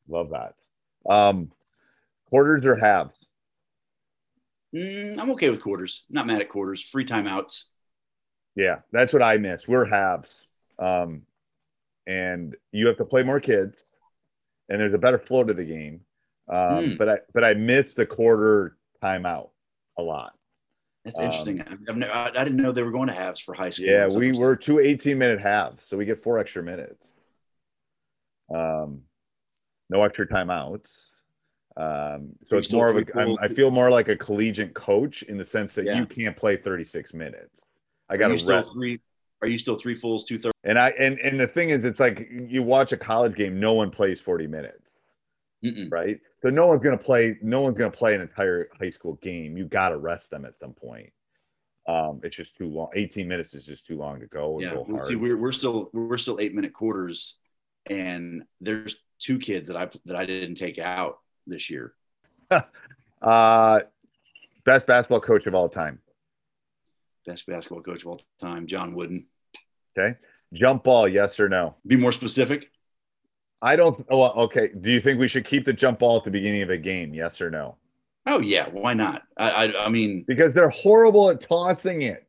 Love 0.09 0.31
that. 0.31 0.55
Um, 1.09 1.51
quarters 2.29 2.65
or 2.65 2.75
halves? 2.75 3.15
Mm, 4.75 5.19
I'm 5.19 5.31
okay 5.31 5.49
with 5.49 5.61
quarters. 5.61 6.03
Not 6.09 6.27
mad 6.27 6.41
at 6.41 6.49
quarters. 6.49 6.81
Free 6.81 7.05
timeouts. 7.05 7.65
Yeah, 8.55 8.79
that's 8.91 9.13
what 9.13 9.21
I 9.21 9.37
miss. 9.37 9.67
We're 9.67 9.85
halves, 9.85 10.45
um, 10.79 11.23
and 12.05 12.55
you 12.71 12.87
have 12.87 12.97
to 12.97 13.05
play 13.05 13.23
more 13.23 13.39
kids, 13.39 13.97
and 14.69 14.79
there's 14.79 14.93
a 14.93 14.99
better 14.99 15.17
flow 15.17 15.43
to 15.43 15.53
the 15.53 15.65
game. 15.65 16.01
Um, 16.49 16.57
mm. 16.57 16.97
But 16.97 17.09
I 17.09 17.17
but 17.33 17.43
I 17.43 17.53
miss 17.53 17.93
the 17.93 18.05
quarter 18.05 18.77
timeout 19.01 19.49
a 19.97 20.01
lot. 20.01 20.33
That's 21.05 21.19
interesting. 21.19 21.61
Um, 21.61 21.79
I've 21.89 21.97
never, 21.97 22.11
I, 22.11 22.27
I, 22.29 22.43
didn't 22.43 22.57
know 22.57 22.71
they 22.71 22.83
were 22.83 22.91
going 22.91 23.07
to 23.07 23.13
halves 23.13 23.39
for 23.39 23.53
high 23.53 23.71
school. 23.71 23.87
Yeah, 23.87 24.07
we 24.15 24.31
were 24.31 24.55
two 24.55 24.79
18 24.79 25.17
minute 25.17 25.41
halves, 25.41 25.85
so 25.85 25.97
we 25.97 26.05
get 26.05 26.17
four 26.17 26.39
extra 26.39 26.63
minutes. 26.63 27.13
Um, 28.53 29.01
no 29.89 30.01
extra 30.03 30.25
timeouts. 30.25 31.11
Um, 31.75 32.29
so 32.47 32.57
it's 32.57 32.71
more 32.71 32.89
of 32.89 32.97
a. 32.97 33.03
Cool. 33.03 33.37
I 33.41 33.47
feel 33.47 33.71
more 33.71 33.89
like 33.89 34.07
a 34.07 34.15
collegiate 34.15 34.73
coach 34.73 35.23
in 35.23 35.37
the 35.37 35.45
sense 35.45 35.73
that 35.75 35.85
yeah. 35.85 35.97
you 35.97 36.05
can't 36.05 36.37
play 36.37 36.55
36 36.55 37.13
minutes. 37.13 37.67
I 38.13 38.17
got 38.17 38.27
to 38.27 38.37
still 38.37 38.71
three. 38.71 38.99
Are 39.41 39.47
you 39.47 39.57
still 39.57 39.75
three 39.75 39.95
fulls, 39.95 40.23
two 40.23 40.37
thirds? 40.37 40.53
And 40.63 40.77
I 40.77 40.89
and 40.99 41.19
and 41.19 41.39
the 41.39 41.47
thing 41.47 41.71
is, 41.71 41.83
it's 41.83 41.99
like 41.99 42.29
you 42.31 42.63
watch 42.63 42.91
a 42.91 42.97
college 42.97 43.35
game. 43.35 43.59
No 43.59 43.73
one 43.73 43.89
plays 43.89 44.21
40 44.21 44.47
minutes, 44.47 45.01
Mm-mm. 45.65 45.91
right? 45.91 46.19
So 46.41 46.49
no 46.49 46.67
one's 46.67 46.83
going 46.83 46.97
to 46.97 47.03
play. 47.03 47.37
No 47.41 47.61
one's 47.61 47.77
to 47.77 47.89
play 47.89 48.15
an 48.15 48.21
entire 48.21 48.69
high 48.79 48.91
school 48.91 49.15
game. 49.21 49.57
You 49.57 49.65
got 49.65 49.89
to 49.89 49.97
rest 49.97 50.29
them 50.29 50.45
at 50.45 50.55
some 50.55 50.73
point. 50.73 51.11
Um, 51.87 52.21
it's 52.23 52.35
just 52.35 52.55
too 52.55 52.67
long. 52.67 52.89
18 52.95 53.27
minutes 53.27 53.53
is 53.53 53.65
just 53.65 53.85
too 53.85 53.97
long 53.97 54.19
to 54.21 54.27
go. 54.27 54.59
yeah. 54.59 54.73
Go 54.73 55.03
see, 55.03 55.15
we're, 55.15 55.35
we're 55.35 55.51
still 55.51 55.89
we're 55.91 56.17
still 56.17 56.39
eight 56.39 56.55
minute 56.55 56.73
quarters, 56.73 57.35
and 57.89 58.43
there's 58.61 58.95
two 59.19 59.39
kids 59.39 59.67
that 59.67 59.75
I 59.75 59.89
that 60.05 60.15
I 60.15 60.25
didn't 60.25 60.55
take 60.55 60.77
out 60.77 61.17
this 61.47 61.69
year. 61.69 61.93
uh, 63.21 63.79
best 64.63 64.87
basketball 64.87 65.19
coach 65.19 65.47
of 65.47 65.55
all 65.55 65.67
time. 65.67 65.99
Best 67.25 67.45
basketball 67.45 67.81
coach 67.81 68.01
of 68.01 68.07
all 68.07 68.21
time, 68.39 68.67
John 68.67 68.93
Wooden. 68.93 69.25
Okay. 69.97 70.17
Jump 70.53 70.83
ball, 70.83 71.07
yes 71.07 71.39
or 71.39 71.49
no? 71.49 71.75
Be 71.87 71.95
more 71.95 72.11
specific. 72.11 72.69
I 73.61 73.75
don't. 73.75 74.05
Oh, 74.09 74.23
okay. 74.43 74.69
Do 74.79 74.91
you 74.91 74.99
think 74.99 75.19
we 75.19 75.27
should 75.27 75.45
keep 75.45 75.65
the 75.65 75.73
jump 75.73 75.99
ball 75.99 76.17
at 76.17 76.25
the 76.25 76.31
beginning 76.31 76.63
of 76.63 76.69
a 76.69 76.77
game? 76.77 77.13
Yes 77.13 77.41
or 77.41 77.49
no? 77.49 77.77
Oh 78.25 78.39
yeah, 78.39 78.67
why 78.69 78.93
not? 78.93 79.23
I, 79.37 79.49
I, 79.49 79.85
I 79.85 79.89
mean, 79.89 80.23
because 80.27 80.53
they're 80.53 80.69
horrible 80.69 81.29
at 81.29 81.41
tossing 81.41 82.01
it. 82.01 82.27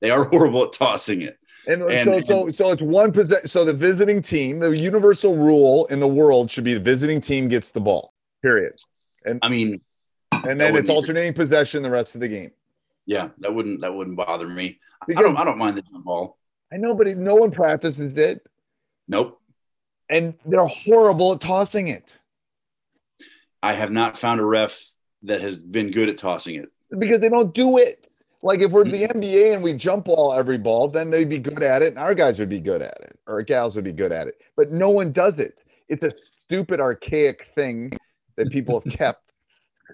They 0.00 0.10
are 0.10 0.24
horrible 0.28 0.64
at 0.64 0.72
tossing 0.72 1.22
it. 1.22 1.38
And, 1.68 1.82
and 1.82 2.04
so, 2.04 2.12
and, 2.14 2.26
so, 2.26 2.50
so 2.50 2.70
it's 2.70 2.82
one 2.82 3.12
possession. 3.12 3.46
So 3.46 3.64
the 3.64 3.72
visiting 3.72 4.22
team, 4.22 4.60
the 4.60 4.76
universal 4.76 5.36
rule 5.36 5.86
in 5.86 5.98
the 5.98 6.08
world 6.08 6.50
should 6.50 6.64
be 6.64 6.74
the 6.74 6.80
visiting 6.80 7.20
team 7.20 7.48
gets 7.48 7.70
the 7.70 7.80
ball. 7.80 8.12
Period. 8.42 8.74
And 9.24 9.40
I 9.42 9.48
mean, 9.48 9.80
and 10.32 10.60
then 10.60 10.76
it's 10.76 10.88
alternating 10.88 11.32
possession 11.32 11.82
the 11.82 11.90
rest 11.90 12.14
of 12.14 12.20
the 12.20 12.28
game. 12.28 12.52
Yeah, 13.06 13.28
that 13.38 13.54
wouldn't 13.54 13.80
that 13.80 13.94
wouldn't 13.94 14.16
bother 14.16 14.46
me. 14.46 14.78
Because, 15.06 15.24
I 15.24 15.28
don't 15.28 15.36
I 15.36 15.44
don't 15.44 15.58
mind 15.58 15.76
the 15.76 15.82
jump 15.82 16.04
ball. 16.04 16.38
I 16.72 16.76
know, 16.76 16.94
but 16.94 17.06
no 17.16 17.36
one 17.36 17.50
practices 17.52 18.14
it. 18.16 18.44
Nope 19.08 19.40
and 20.08 20.34
they're 20.44 20.66
horrible 20.66 21.32
at 21.32 21.40
tossing 21.40 21.88
it. 21.88 22.18
I 23.62 23.72
have 23.72 23.90
not 23.90 24.18
found 24.18 24.40
a 24.40 24.44
ref 24.44 24.80
that 25.22 25.40
has 25.40 25.58
been 25.58 25.90
good 25.90 26.08
at 26.08 26.18
tossing 26.18 26.56
it 26.56 26.70
because 26.96 27.18
they 27.18 27.28
don't 27.28 27.54
do 27.54 27.78
it. 27.78 28.06
Like 28.42 28.60
if 28.60 28.70
we're 28.70 28.84
the 28.84 29.08
NBA 29.08 29.54
and 29.54 29.62
we 29.62 29.72
jump 29.72 30.04
ball 30.04 30.32
every 30.32 30.58
ball, 30.58 30.88
then 30.88 31.10
they'd 31.10 31.28
be 31.28 31.38
good 31.38 31.62
at 31.62 31.82
it, 31.82 31.88
and 31.88 31.98
our 31.98 32.14
guys 32.14 32.38
would 32.38 32.48
be 32.48 32.60
good 32.60 32.82
at 32.82 32.98
it, 33.00 33.18
or 33.26 33.42
gals 33.42 33.74
would 33.74 33.84
be 33.84 33.92
good 33.92 34.12
at 34.12 34.28
it. 34.28 34.40
But 34.56 34.70
no 34.70 34.90
one 34.90 35.10
does 35.10 35.40
it. 35.40 35.58
It's 35.88 36.02
a 36.02 36.12
stupid, 36.44 36.78
archaic 36.78 37.48
thing 37.56 37.92
that 38.36 38.50
people 38.50 38.80
have 38.80 38.92
kept. 38.98 39.32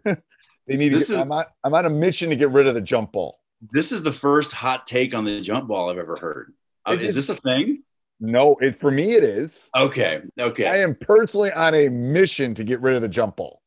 they 0.67 0.77
need. 0.77 0.95
This 0.95 1.09
get, 1.09 1.15
is, 1.15 1.21
I'm, 1.21 1.33
on, 1.33 1.45
I'm 1.65 1.75
on 1.75 1.87
a 1.87 1.91
mission 1.91 2.31
to 2.31 2.37
get 2.37 2.51
rid 2.51 2.67
of 2.67 2.75
the 2.75 2.81
jump 2.81 3.13
ball. 3.13 3.39
This 3.73 3.93
is 3.93 4.03
the 4.03 4.13
first 4.13 4.53
hot 4.53 4.87
take 4.87 5.15
on 5.15 5.25
the 5.25 5.41
jump 5.41 5.69
ball 5.69 5.91
I've 5.91 5.99
ever 5.99 6.17
heard. 6.17 6.53
Uh, 6.85 6.97
is 7.01 7.15
this 7.15 7.29
a 7.29 7.37
thing? 7.37 7.83
No, 8.21 8.57
it 8.61 8.77
for 8.77 8.91
me 8.91 9.15
it 9.15 9.25
is. 9.25 9.69
Okay. 9.77 10.21
Okay. 10.39 10.67
I 10.67 10.79
am 10.79 10.95
personally 10.95 11.53
on 11.53 11.75
a 11.75 11.89
mission 11.89 12.55
to 12.55 12.65
get 12.65 12.81
rid 12.81 12.95
of 12.95 13.03
the 13.03 13.09
jump 13.09 13.37
ball. 13.37 13.63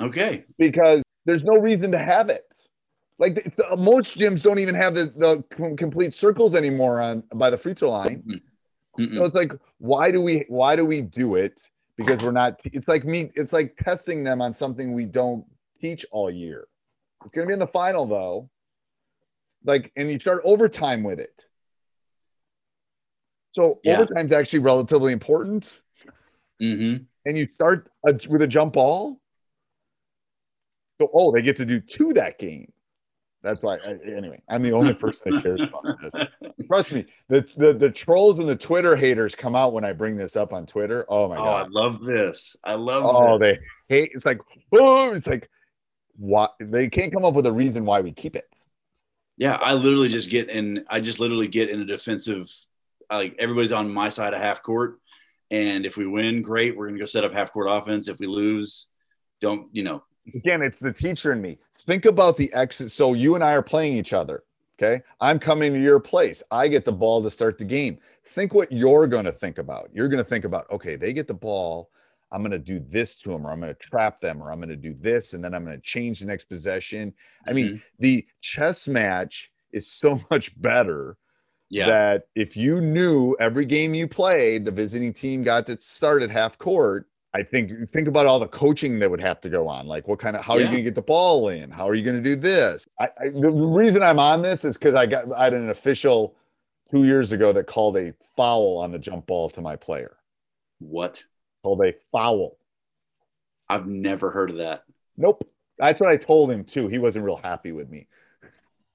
Okay. 0.00 0.44
Because 0.58 1.02
there's 1.24 1.44
no 1.44 1.56
reason 1.56 1.92
to 1.92 1.98
have 1.98 2.30
it. 2.30 2.44
Like 3.18 3.54
the, 3.56 3.76
most 3.76 4.18
gyms 4.18 4.42
don't 4.42 4.58
even 4.58 4.74
have 4.74 4.94
the, 4.94 5.06
the 5.16 5.74
complete 5.76 6.14
circles 6.14 6.54
anymore 6.54 7.00
on 7.00 7.22
by 7.34 7.48
the 7.50 7.56
free 7.56 7.72
throw 7.74 7.90
line. 7.90 8.42
Mm-mm. 8.98 9.18
So 9.18 9.24
it's 9.24 9.34
like, 9.34 9.52
why 9.78 10.10
do 10.10 10.20
we 10.20 10.44
why 10.48 10.76
do 10.76 10.84
we 10.84 11.00
do 11.00 11.36
it? 11.36 11.60
Because 11.96 12.22
we're 12.22 12.32
not. 12.32 12.60
It's 12.64 12.88
like 12.88 13.04
me. 13.04 13.30
It's 13.34 13.54
like 13.54 13.76
testing 13.78 14.22
them 14.22 14.42
on 14.42 14.52
something 14.52 14.92
we 14.92 15.06
don't 15.06 15.44
teach 15.80 16.06
all 16.10 16.30
year. 16.30 16.66
It's 17.24 17.34
gonna 17.34 17.46
be 17.46 17.52
in 17.52 17.58
the 17.58 17.66
final 17.66 18.06
though. 18.06 18.50
Like, 19.64 19.92
and 19.96 20.10
you 20.10 20.18
start 20.18 20.42
overtime 20.44 21.02
with 21.02 21.18
it. 21.18 21.44
So 23.52 23.80
yeah. 23.82 23.94
overtime 23.96 24.26
is 24.26 24.32
actually 24.32 24.60
relatively 24.60 25.12
important. 25.12 25.82
Mm-hmm. 26.62 27.04
And 27.24 27.38
you 27.38 27.48
start 27.54 27.88
a, 28.06 28.12
with 28.28 28.42
a 28.42 28.46
jump 28.46 28.74
ball. 28.74 29.20
So, 31.00 31.10
oh, 31.12 31.32
they 31.32 31.42
get 31.42 31.56
to 31.56 31.66
do 31.66 31.80
two 31.80 32.12
that 32.14 32.38
game. 32.38 32.72
That's 33.42 33.62
why. 33.62 33.76
I, 33.76 33.98
anyway, 34.04 34.42
I'm 34.48 34.62
the 34.62 34.72
only 34.72 34.94
person 34.94 35.34
that 35.34 35.42
cares 35.42 35.60
about 35.60 35.84
this. 36.02 36.14
Trust 36.66 36.92
me, 36.92 37.06
the, 37.28 37.46
the 37.56 37.74
the 37.74 37.90
trolls 37.90 38.38
and 38.38 38.48
the 38.48 38.56
Twitter 38.56 38.96
haters 38.96 39.34
come 39.34 39.54
out 39.54 39.72
when 39.72 39.84
I 39.84 39.92
bring 39.92 40.16
this 40.16 40.36
up 40.36 40.52
on 40.52 40.66
Twitter. 40.66 41.04
Oh 41.08 41.28
my 41.28 41.36
oh, 41.36 41.44
god, 41.44 41.66
I 41.66 41.68
love 41.70 42.00
this. 42.00 42.56
I 42.64 42.74
love. 42.74 43.04
Oh, 43.06 43.38
this. 43.38 43.58
they 43.88 43.94
hate. 43.94 44.10
It's 44.14 44.26
like, 44.26 44.40
oh, 44.72 45.12
it's 45.12 45.26
like, 45.26 45.48
what? 46.18 46.54
They 46.58 46.88
can't 46.88 47.12
come 47.12 47.24
up 47.24 47.34
with 47.34 47.46
a 47.46 47.52
reason 47.52 47.84
why 47.84 48.00
we 48.00 48.12
keep 48.12 48.36
it. 48.36 48.48
Yeah, 49.36 49.54
I 49.54 49.74
literally 49.74 50.08
just 50.08 50.30
get 50.30 50.48
in. 50.48 50.84
I 50.88 51.00
just 51.00 51.20
literally 51.20 51.48
get 51.48 51.68
in 51.68 51.80
a 51.80 51.84
defensive 51.84 52.50
like 53.10 53.36
everybody's 53.38 53.72
on 53.72 53.92
my 53.92 54.08
side 54.08 54.34
of 54.34 54.40
half 54.40 54.62
court. 54.62 54.98
And 55.50 55.86
if 55.86 55.96
we 55.96 56.06
win, 56.06 56.42
great. 56.42 56.76
We're 56.76 56.86
gonna 56.86 56.98
go 56.98 57.06
set 57.06 57.24
up 57.24 57.32
half 57.32 57.52
court 57.52 57.68
offense. 57.70 58.08
If 58.08 58.18
we 58.18 58.26
lose, 58.26 58.86
don't 59.40 59.68
you 59.72 59.84
know? 59.84 60.02
again, 60.34 60.62
it's 60.62 60.80
the 60.80 60.92
teacher 60.92 61.32
in 61.32 61.40
me. 61.40 61.58
Think 61.80 62.04
about 62.04 62.36
the 62.36 62.52
exit. 62.52 62.90
So 62.90 63.14
you 63.14 63.34
and 63.34 63.44
I 63.44 63.52
are 63.52 63.62
playing 63.62 63.96
each 63.96 64.12
other. 64.12 64.42
Okay. 64.78 65.02
I'm 65.20 65.38
coming 65.38 65.72
to 65.72 65.80
your 65.80 66.00
place. 66.00 66.42
I 66.50 66.68
get 66.68 66.84
the 66.84 66.92
ball 66.92 67.22
to 67.22 67.30
start 67.30 67.58
the 67.58 67.64
game. 67.64 67.98
Think 68.34 68.52
what 68.52 68.70
you're 68.70 69.06
to 69.06 69.32
think 69.32 69.58
about. 69.58 69.88
You're 69.94 70.08
to 70.08 70.24
think 70.24 70.44
about, 70.44 70.70
okay, 70.70 70.96
they 70.96 71.12
get 71.12 71.26
the 71.26 71.34
ball. 71.34 71.90
I'm 72.32 72.40
going 72.40 72.52
to 72.52 72.58
do 72.58 72.80
this 72.80 73.16
to 73.16 73.30
them, 73.30 73.46
or 73.46 73.52
I'm 73.52 73.60
going 73.60 73.74
to 73.74 73.80
trap 73.80 74.20
them, 74.20 74.42
or 74.42 74.50
I'm 74.50 74.58
going 74.58 74.68
to 74.68 74.76
do 74.76 74.94
this, 75.00 75.32
and 75.32 75.42
then 75.42 75.54
I'm 75.54 75.64
going 75.64 75.76
to 75.76 75.82
change 75.82 76.20
the 76.20 76.26
next 76.26 76.46
possession. 76.46 77.12
I 77.46 77.52
mean, 77.52 77.66
mm-hmm. 77.66 77.76
the 77.98 78.26
chess 78.40 78.88
match 78.88 79.50
is 79.72 79.90
so 79.90 80.20
much 80.30 80.60
better 80.60 81.16
yeah. 81.68 81.86
that 81.86 82.28
if 82.34 82.56
you 82.56 82.80
knew 82.80 83.36
every 83.40 83.64
game 83.64 83.94
you 83.94 84.08
played, 84.08 84.64
the 84.64 84.70
visiting 84.70 85.12
team 85.12 85.42
got 85.42 85.66
to 85.66 85.80
start 85.80 86.22
at 86.22 86.30
half 86.30 86.58
court. 86.58 87.06
I 87.34 87.42
think 87.42 87.70
think 87.90 88.08
about 88.08 88.24
all 88.24 88.40
the 88.40 88.48
coaching 88.48 88.98
that 89.00 89.10
would 89.10 89.20
have 89.20 89.42
to 89.42 89.50
go 89.50 89.68
on. 89.68 89.86
Like, 89.86 90.08
what 90.08 90.18
kind 90.18 90.36
of 90.36 90.42
how 90.42 90.54
yeah. 90.54 90.60
are 90.60 90.62
you 90.62 90.66
going 90.68 90.78
to 90.78 90.82
get 90.84 90.94
the 90.94 91.02
ball 91.02 91.48
in? 91.48 91.70
How 91.70 91.86
are 91.86 91.94
you 91.94 92.02
going 92.02 92.16
to 92.16 92.22
do 92.22 92.34
this? 92.34 92.88
I, 92.98 93.08
I, 93.20 93.28
the 93.28 93.52
reason 93.52 94.02
I'm 94.02 94.18
on 94.18 94.40
this 94.40 94.64
is 94.64 94.78
because 94.78 94.94
I 94.94 95.04
got 95.04 95.30
I 95.32 95.44
had 95.44 95.54
an 95.54 95.68
official 95.68 96.34
two 96.90 97.04
years 97.04 97.32
ago 97.32 97.52
that 97.52 97.66
called 97.66 97.98
a 97.98 98.14
foul 98.36 98.78
on 98.78 98.90
the 98.90 98.98
jump 98.98 99.26
ball 99.26 99.50
to 99.50 99.60
my 99.60 99.76
player. 99.76 100.16
What? 100.78 101.22
Called 101.66 101.84
a 101.84 101.94
foul. 102.12 102.56
I've 103.68 103.88
never 103.88 104.30
heard 104.30 104.50
of 104.50 104.58
that. 104.58 104.84
Nope. 105.16 105.50
That's 105.78 106.00
what 106.00 106.10
I 106.10 106.16
told 106.16 106.48
him 106.48 106.62
too. 106.62 106.86
He 106.86 106.98
wasn't 106.98 107.24
real 107.24 107.40
happy 107.42 107.72
with 107.72 107.90
me. 107.90 108.06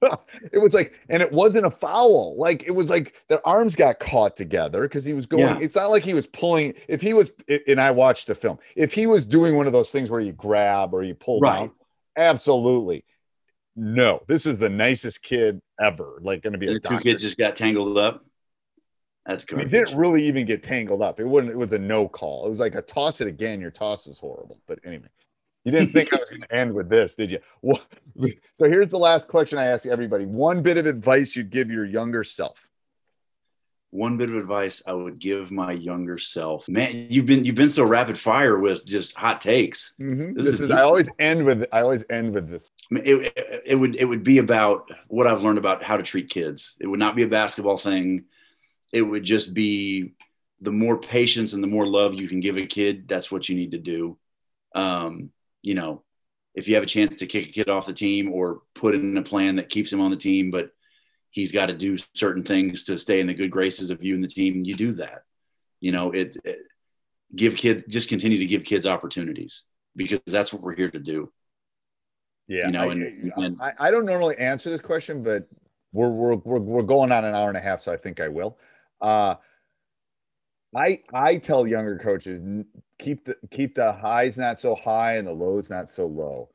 it 0.52 0.56
was 0.56 0.72
like, 0.72 0.98
and 1.10 1.20
it 1.20 1.30
wasn't 1.30 1.66
a 1.66 1.70
foul. 1.70 2.34
Like 2.38 2.62
it 2.66 2.70
was 2.70 2.88
like 2.88 3.12
their 3.28 3.46
arms 3.46 3.76
got 3.76 4.00
caught 4.00 4.38
together 4.38 4.80
because 4.84 5.04
he 5.04 5.12
was 5.12 5.26
going. 5.26 5.42
Yeah. 5.42 5.58
It's 5.60 5.76
not 5.76 5.90
like 5.90 6.02
he 6.02 6.14
was 6.14 6.26
pulling. 6.26 6.72
If 6.88 7.02
he 7.02 7.12
was, 7.12 7.30
and 7.68 7.78
I 7.78 7.90
watched 7.90 8.26
the 8.26 8.34
film, 8.34 8.58
if 8.74 8.94
he 8.94 9.04
was 9.04 9.26
doing 9.26 9.54
one 9.54 9.66
of 9.66 9.74
those 9.74 9.90
things 9.90 10.10
where 10.10 10.22
you 10.22 10.32
grab 10.32 10.94
or 10.94 11.02
you 11.02 11.14
pull 11.14 11.40
right. 11.40 11.58
down, 11.58 11.72
absolutely. 12.16 13.04
No, 13.76 14.22
this 14.28 14.46
is 14.46 14.58
the 14.58 14.70
nicest 14.70 15.22
kid 15.22 15.60
ever. 15.78 16.20
Like 16.22 16.42
going 16.42 16.54
to 16.54 16.58
be 16.58 16.72
the 16.72 16.80
two 16.80 17.00
kids 17.00 17.20
just 17.20 17.36
got 17.36 17.54
tangled 17.54 17.98
up. 17.98 18.24
That's 19.26 19.44
good. 19.44 19.60
It 19.60 19.70
didn't 19.70 19.96
really 19.96 20.26
even 20.26 20.46
get 20.46 20.62
tangled 20.62 21.00
up. 21.00 21.20
It 21.20 21.24
wasn't. 21.24 21.52
It 21.52 21.56
was 21.56 21.72
a 21.72 21.78
no 21.78 22.08
call. 22.08 22.46
It 22.46 22.48
was 22.50 22.60
like 22.60 22.74
a 22.74 22.82
toss 22.82 23.20
it 23.20 23.28
again. 23.28 23.60
Your 23.60 23.70
toss 23.70 24.06
is 24.06 24.18
horrible. 24.18 24.58
But 24.66 24.80
anyway, 24.84 25.08
you 25.64 25.70
didn't 25.70 25.92
think 25.92 26.12
I 26.12 26.16
was 26.16 26.28
going 26.28 26.42
to 26.42 26.52
end 26.52 26.74
with 26.74 26.88
this, 26.88 27.14
did 27.14 27.30
you? 27.30 27.38
Well, 27.62 27.80
so 28.54 28.68
here's 28.68 28.90
the 28.90 28.98
last 28.98 29.28
question 29.28 29.58
I 29.58 29.66
ask 29.66 29.86
everybody. 29.86 30.26
One 30.26 30.62
bit 30.62 30.76
of 30.76 30.86
advice 30.86 31.36
you'd 31.36 31.50
give 31.50 31.70
your 31.70 31.84
younger 31.84 32.24
self. 32.24 32.68
One 33.90 34.16
bit 34.16 34.30
of 34.30 34.36
advice 34.36 34.82
I 34.86 34.92
would 34.94 35.18
give 35.18 35.50
my 35.50 35.72
younger 35.72 36.18
self. 36.18 36.66
Man, 36.66 37.06
you've 37.10 37.26
been 37.26 37.44
you've 37.44 37.54
been 37.54 37.68
so 37.68 37.84
rapid 37.84 38.18
fire 38.18 38.58
with 38.58 38.84
just 38.84 39.14
hot 39.14 39.40
takes. 39.40 39.94
Mm-hmm. 40.00 40.34
This, 40.34 40.46
this, 40.46 40.54
is, 40.54 40.60
is 40.62 40.70
I 40.70 40.82
always 40.82 41.10
end 41.18 41.44
with 41.44 41.66
I 41.72 41.82
always 41.82 42.04
end 42.10 42.34
with 42.34 42.48
this. 42.48 42.70
It, 42.90 43.32
it, 43.36 43.62
it 43.66 43.74
would 43.76 43.94
it 43.96 44.06
would 44.06 44.24
be 44.24 44.38
about 44.38 44.90
what 45.08 45.26
I've 45.26 45.42
learned 45.42 45.58
about 45.58 45.84
how 45.84 45.96
to 45.96 46.02
treat 46.02 46.30
kids. 46.30 46.74
It 46.80 46.86
would 46.86 46.98
not 46.98 47.14
be 47.14 47.22
a 47.22 47.28
basketball 47.28 47.78
thing. 47.78 48.24
It 48.92 49.02
would 49.02 49.24
just 49.24 49.54
be 49.54 50.12
the 50.60 50.72
more 50.72 50.98
patience 50.98 51.52
and 51.52 51.62
the 51.62 51.68
more 51.68 51.86
love 51.86 52.14
you 52.14 52.28
can 52.28 52.40
give 52.40 52.56
a 52.56 52.66
kid. 52.66 53.08
That's 53.08 53.30
what 53.30 53.48
you 53.48 53.56
need 53.56 53.72
to 53.72 53.78
do. 53.78 54.18
Um, 54.74 55.30
you 55.60 55.74
know, 55.74 56.02
if 56.54 56.68
you 56.68 56.74
have 56.74 56.84
a 56.84 56.86
chance 56.86 57.16
to 57.16 57.26
kick 57.26 57.48
a 57.48 57.52
kid 57.52 57.68
off 57.68 57.86
the 57.86 57.92
team 57.92 58.32
or 58.32 58.62
put 58.74 58.94
in 58.94 59.16
a 59.16 59.22
plan 59.22 59.56
that 59.56 59.68
keeps 59.68 59.92
him 59.92 60.00
on 60.00 60.10
the 60.10 60.16
team, 60.16 60.50
but 60.50 60.70
he's 61.30 61.50
got 61.50 61.66
to 61.66 61.74
do 61.74 61.96
certain 62.14 62.44
things 62.44 62.84
to 62.84 62.98
stay 62.98 63.20
in 63.20 63.26
the 63.26 63.34
good 63.34 63.50
graces 63.50 63.90
of 63.90 64.04
you 64.04 64.14
and 64.14 64.22
the 64.22 64.28
team, 64.28 64.64
you 64.64 64.76
do 64.76 64.92
that. 64.92 65.22
You 65.80 65.90
know, 65.92 66.12
it, 66.12 66.36
it 66.44 66.60
give 67.34 67.56
kids 67.56 67.84
just 67.88 68.08
continue 68.08 68.38
to 68.38 68.46
give 68.46 68.64
kids 68.64 68.86
opportunities 68.86 69.64
because 69.96 70.20
that's 70.26 70.52
what 70.52 70.62
we're 70.62 70.76
here 70.76 70.90
to 70.90 70.98
do. 70.98 71.32
Yeah, 72.48 72.66
you 72.66 72.72
know, 72.72 72.90
I, 72.90 72.92
and, 72.92 73.32
and 73.36 73.62
I, 73.62 73.72
I, 73.78 73.90
don't 73.90 74.04
normally 74.04 74.36
answer 74.36 74.68
this 74.68 74.80
question, 74.80 75.22
but 75.22 75.48
we're, 75.92 76.10
we're 76.10 76.34
we're 76.36 76.58
we're 76.58 76.82
going 76.82 77.12
on 77.12 77.24
an 77.24 77.34
hour 77.34 77.48
and 77.48 77.56
a 77.56 77.60
half, 77.60 77.80
so 77.80 77.92
I 77.92 77.96
think 77.96 78.20
I 78.20 78.28
will. 78.28 78.58
Uh, 79.02 79.34
I 80.74 81.00
I 81.12 81.36
tell 81.36 81.66
younger 81.66 81.98
coaches 81.98 82.40
keep 82.98 83.24
the 83.24 83.36
keep 83.50 83.74
the 83.74 83.92
highs 83.92 84.38
not 84.38 84.60
so 84.60 84.74
high 84.74 85.16
and 85.16 85.26
the 85.26 85.32
lows 85.32 85.68
not 85.68 85.90
so 85.90 86.06
low. 86.06 86.48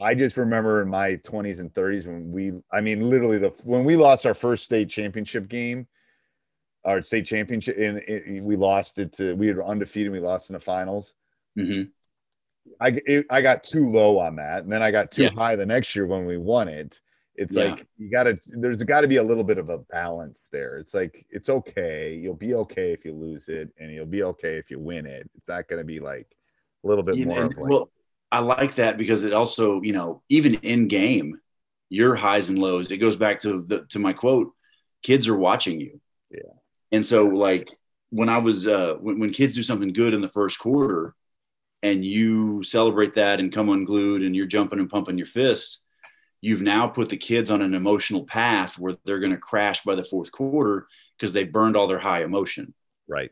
I 0.00 0.14
just 0.14 0.36
remember 0.36 0.80
in 0.82 0.88
my 0.88 1.16
20s 1.16 1.60
and 1.60 1.72
30s 1.72 2.06
when 2.06 2.32
we 2.32 2.52
I 2.72 2.80
mean 2.80 3.10
literally 3.10 3.38
the 3.38 3.50
when 3.62 3.84
we 3.84 3.96
lost 3.96 4.26
our 4.26 4.34
first 4.34 4.64
state 4.64 4.88
championship 4.88 5.48
game 5.48 5.86
our 6.84 7.00
state 7.02 7.26
championship 7.26 7.76
and 7.78 7.98
it, 7.98 8.42
we 8.42 8.56
lost 8.56 8.98
it 8.98 9.12
to 9.14 9.34
we 9.36 9.52
were 9.52 9.64
undefeated 9.64 10.10
we 10.10 10.20
lost 10.20 10.50
in 10.50 10.54
the 10.54 10.60
finals. 10.60 11.14
Mm-hmm. 11.56 11.90
I 12.80 13.00
it, 13.06 13.26
I 13.30 13.40
got 13.42 13.62
too 13.62 13.90
low 13.90 14.18
on 14.18 14.36
that 14.36 14.64
and 14.64 14.72
then 14.72 14.82
I 14.82 14.90
got 14.90 15.12
too 15.12 15.24
yeah. 15.24 15.30
high 15.30 15.54
the 15.54 15.66
next 15.66 15.94
year 15.94 16.06
when 16.06 16.24
we 16.24 16.38
won 16.38 16.68
it 16.68 17.00
it's 17.34 17.56
yeah. 17.56 17.70
like 17.70 17.86
you 17.98 18.10
gotta 18.10 18.38
there's 18.46 18.82
got 18.82 19.00
to 19.02 19.08
be 19.08 19.16
a 19.16 19.22
little 19.22 19.44
bit 19.44 19.58
of 19.58 19.70
a 19.70 19.78
balance 19.78 20.42
there. 20.52 20.78
It's 20.78 20.94
like 20.94 21.24
it's 21.30 21.48
okay. 21.48 22.14
You'll 22.14 22.34
be 22.34 22.54
okay 22.54 22.92
if 22.92 23.04
you 23.04 23.14
lose 23.14 23.48
it 23.48 23.70
and 23.78 23.90
you'll 23.90 24.06
be 24.06 24.22
okay 24.22 24.56
if 24.56 24.70
you 24.70 24.78
win 24.78 25.06
it. 25.06 25.30
It's 25.36 25.48
not 25.48 25.68
going 25.68 25.80
to 25.80 25.86
be 25.86 26.00
like 26.00 26.26
a 26.84 26.88
little 26.88 27.04
bit 27.04 27.16
more 27.26 27.46
like, 27.46 27.56
well 27.58 27.90
i 28.32 28.40
like 28.40 28.76
that 28.76 28.98
because 28.98 29.24
it 29.24 29.32
also 29.32 29.80
you 29.82 29.92
know 29.92 30.22
even 30.28 30.54
in 30.54 30.88
game 30.88 31.38
your 31.90 32.16
highs 32.16 32.48
and 32.48 32.58
lows 32.58 32.90
it 32.90 32.96
goes 32.96 33.14
back 33.14 33.38
to 33.38 33.62
the 33.68 33.84
to 33.90 33.98
my 33.98 34.12
quote 34.12 34.52
kids 35.02 35.28
are 35.28 35.36
watching 35.36 35.80
you. 35.80 36.00
Yeah. 36.30 36.52
And 36.92 37.04
so 37.04 37.24
like 37.26 37.68
when 38.10 38.28
i 38.28 38.38
was 38.38 38.66
uh 38.66 38.94
when, 39.00 39.18
when 39.18 39.32
kids 39.32 39.54
do 39.54 39.62
something 39.62 39.92
good 39.92 40.14
in 40.14 40.20
the 40.20 40.28
first 40.28 40.58
quarter 40.58 41.14
and 41.82 42.04
you 42.04 42.62
celebrate 42.62 43.14
that 43.14 43.40
and 43.40 43.52
come 43.52 43.68
unglued 43.68 44.22
and 44.22 44.36
you're 44.36 44.46
jumping 44.46 44.78
and 44.78 44.90
pumping 44.90 45.18
your 45.18 45.26
fists 45.26 45.80
you've 46.42 46.60
now 46.60 46.88
put 46.88 47.08
the 47.08 47.16
kids 47.16 47.50
on 47.50 47.62
an 47.62 47.72
emotional 47.72 48.24
path 48.24 48.78
where 48.78 48.96
they're 49.06 49.20
going 49.20 49.32
to 49.32 49.38
crash 49.38 49.82
by 49.84 49.94
the 49.94 50.04
fourth 50.04 50.30
quarter 50.30 50.86
because 51.16 51.32
they 51.32 51.44
burned 51.44 51.76
all 51.76 51.86
their 51.86 52.00
high 52.00 52.24
emotion. 52.24 52.74
Right. 53.08 53.30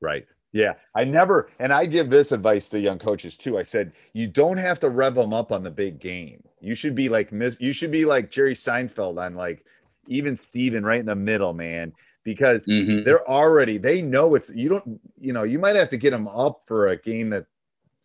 Right. 0.00 0.26
Yeah. 0.52 0.72
I 0.94 1.04
never, 1.04 1.50
and 1.58 1.72
I 1.72 1.84
give 1.84 2.08
this 2.08 2.32
advice 2.32 2.68
to 2.70 2.80
young 2.80 2.98
coaches 2.98 3.36
too. 3.36 3.58
I 3.58 3.62
said, 3.62 3.92
you 4.14 4.26
don't 4.26 4.58
have 4.58 4.80
to 4.80 4.88
rev 4.88 5.14
them 5.14 5.34
up 5.34 5.52
on 5.52 5.62
the 5.62 5.70
big 5.70 6.00
game. 6.00 6.42
You 6.60 6.74
should 6.74 6.94
be 6.94 7.10
like, 7.10 7.30
miss. 7.32 7.58
you 7.60 7.74
should 7.74 7.92
be 7.92 8.06
like 8.06 8.30
Jerry 8.30 8.54
Seinfeld 8.54 9.22
on 9.22 9.34
like 9.34 9.64
even 10.08 10.34
Steven 10.36 10.84
right 10.84 11.00
in 11.00 11.06
the 11.06 11.14
middle, 11.14 11.52
man, 11.52 11.92
because 12.24 12.64
mm-hmm. 12.64 13.04
they're 13.04 13.28
already, 13.28 13.76
they 13.76 14.00
know 14.00 14.34
it's, 14.34 14.48
you 14.48 14.70
don't, 14.70 14.98
you 15.18 15.34
know, 15.34 15.42
you 15.42 15.58
might 15.58 15.76
have 15.76 15.90
to 15.90 15.98
get 15.98 16.12
them 16.12 16.26
up 16.28 16.62
for 16.66 16.88
a 16.88 16.96
game 16.96 17.28
that 17.28 17.44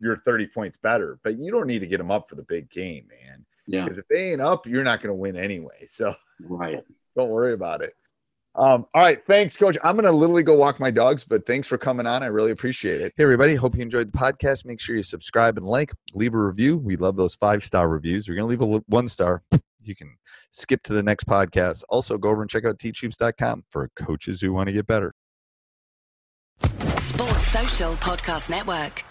you're 0.01 0.17
30 0.17 0.47
points 0.47 0.77
better, 0.77 1.17
but 1.23 1.39
you 1.39 1.49
don't 1.49 1.67
need 1.67 1.79
to 1.79 1.87
get 1.87 1.97
them 1.97 2.11
up 2.11 2.27
for 2.27 2.35
the 2.35 2.43
big 2.43 2.69
game, 2.69 3.07
man. 3.07 3.45
Yeah. 3.67 3.83
Because 3.83 3.97
if 3.97 4.07
they 4.07 4.31
ain't 4.31 4.41
up, 4.41 4.67
you're 4.67 4.83
not 4.83 5.01
going 5.01 5.09
to 5.09 5.15
win 5.19 5.35
anyway. 5.35 5.85
So 5.87 6.13
right. 6.41 6.83
Don't 7.15 7.29
worry 7.29 7.53
about 7.53 7.81
it. 7.81 7.93
Um, 8.55 8.85
all 8.93 9.03
right. 9.03 9.25
Thanks, 9.25 9.57
coach. 9.57 9.77
I'm 9.83 9.95
going 9.95 10.05
to 10.05 10.11
literally 10.11 10.43
go 10.43 10.55
walk 10.55 10.79
my 10.79 10.91
dogs, 10.91 11.23
but 11.23 11.45
thanks 11.45 11.67
for 11.67 11.77
coming 11.77 12.05
on. 12.05 12.21
I 12.21 12.27
really 12.27 12.51
appreciate 12.51 13.01
it. 13.01 13.13
Hey, 13.15 13.23
everybody. 13.23 13.55
Hope 13.55 13.75
you 13.75 13.81
enjoyed 13.81 14.11
the 14.11 14.17
podcast. 14.17 14.65
Make 14.65 14.79
sure 14.79 14.95
you 14.95 15.03
subscribe 15.03 15.57
and 15.57 15.65
like, 15.65 15.91
leave 16.13 16.33
a 16.33 16.37
review. 16.37 16.77
We 16.77 16.95
love 16.95 17.15
those 17.15 17.35
five 17.35 17.63
star 17.63 17.87
reviews. 17.87 18.27
We're 18.27 18.35
going 18.35 18.47
to 18.47 18.65
leave 18.65 18.79
a 18.79 18.83
one 18.87 19.07
star. 19.07 19.43
You 19.85 19.97
can 19.97 20.15
skip 20.51 20.81
to 20.83 20.93
the 20.93 21.03
next 21.03 21.25
podcast. 21.25 21.83
Also, 21.89 22.17
go 22.17 22.29
over 22.29 22.41
and 22.41 22.49
check 22.49 22.63
out 22.63 22.77
teachhoops.com 22.79 23.65
for 23.69 23.89
coaches 23.97 24.39
who 24.39 24.53
want 24.53 24.67
to 24.67 24.71
get 24.71 24.87
better. 24.87 25.13
Sports 26.61 27.47
Social 27.47 27.91
Podcast 27.95 28.49
Network. 28.49 29.03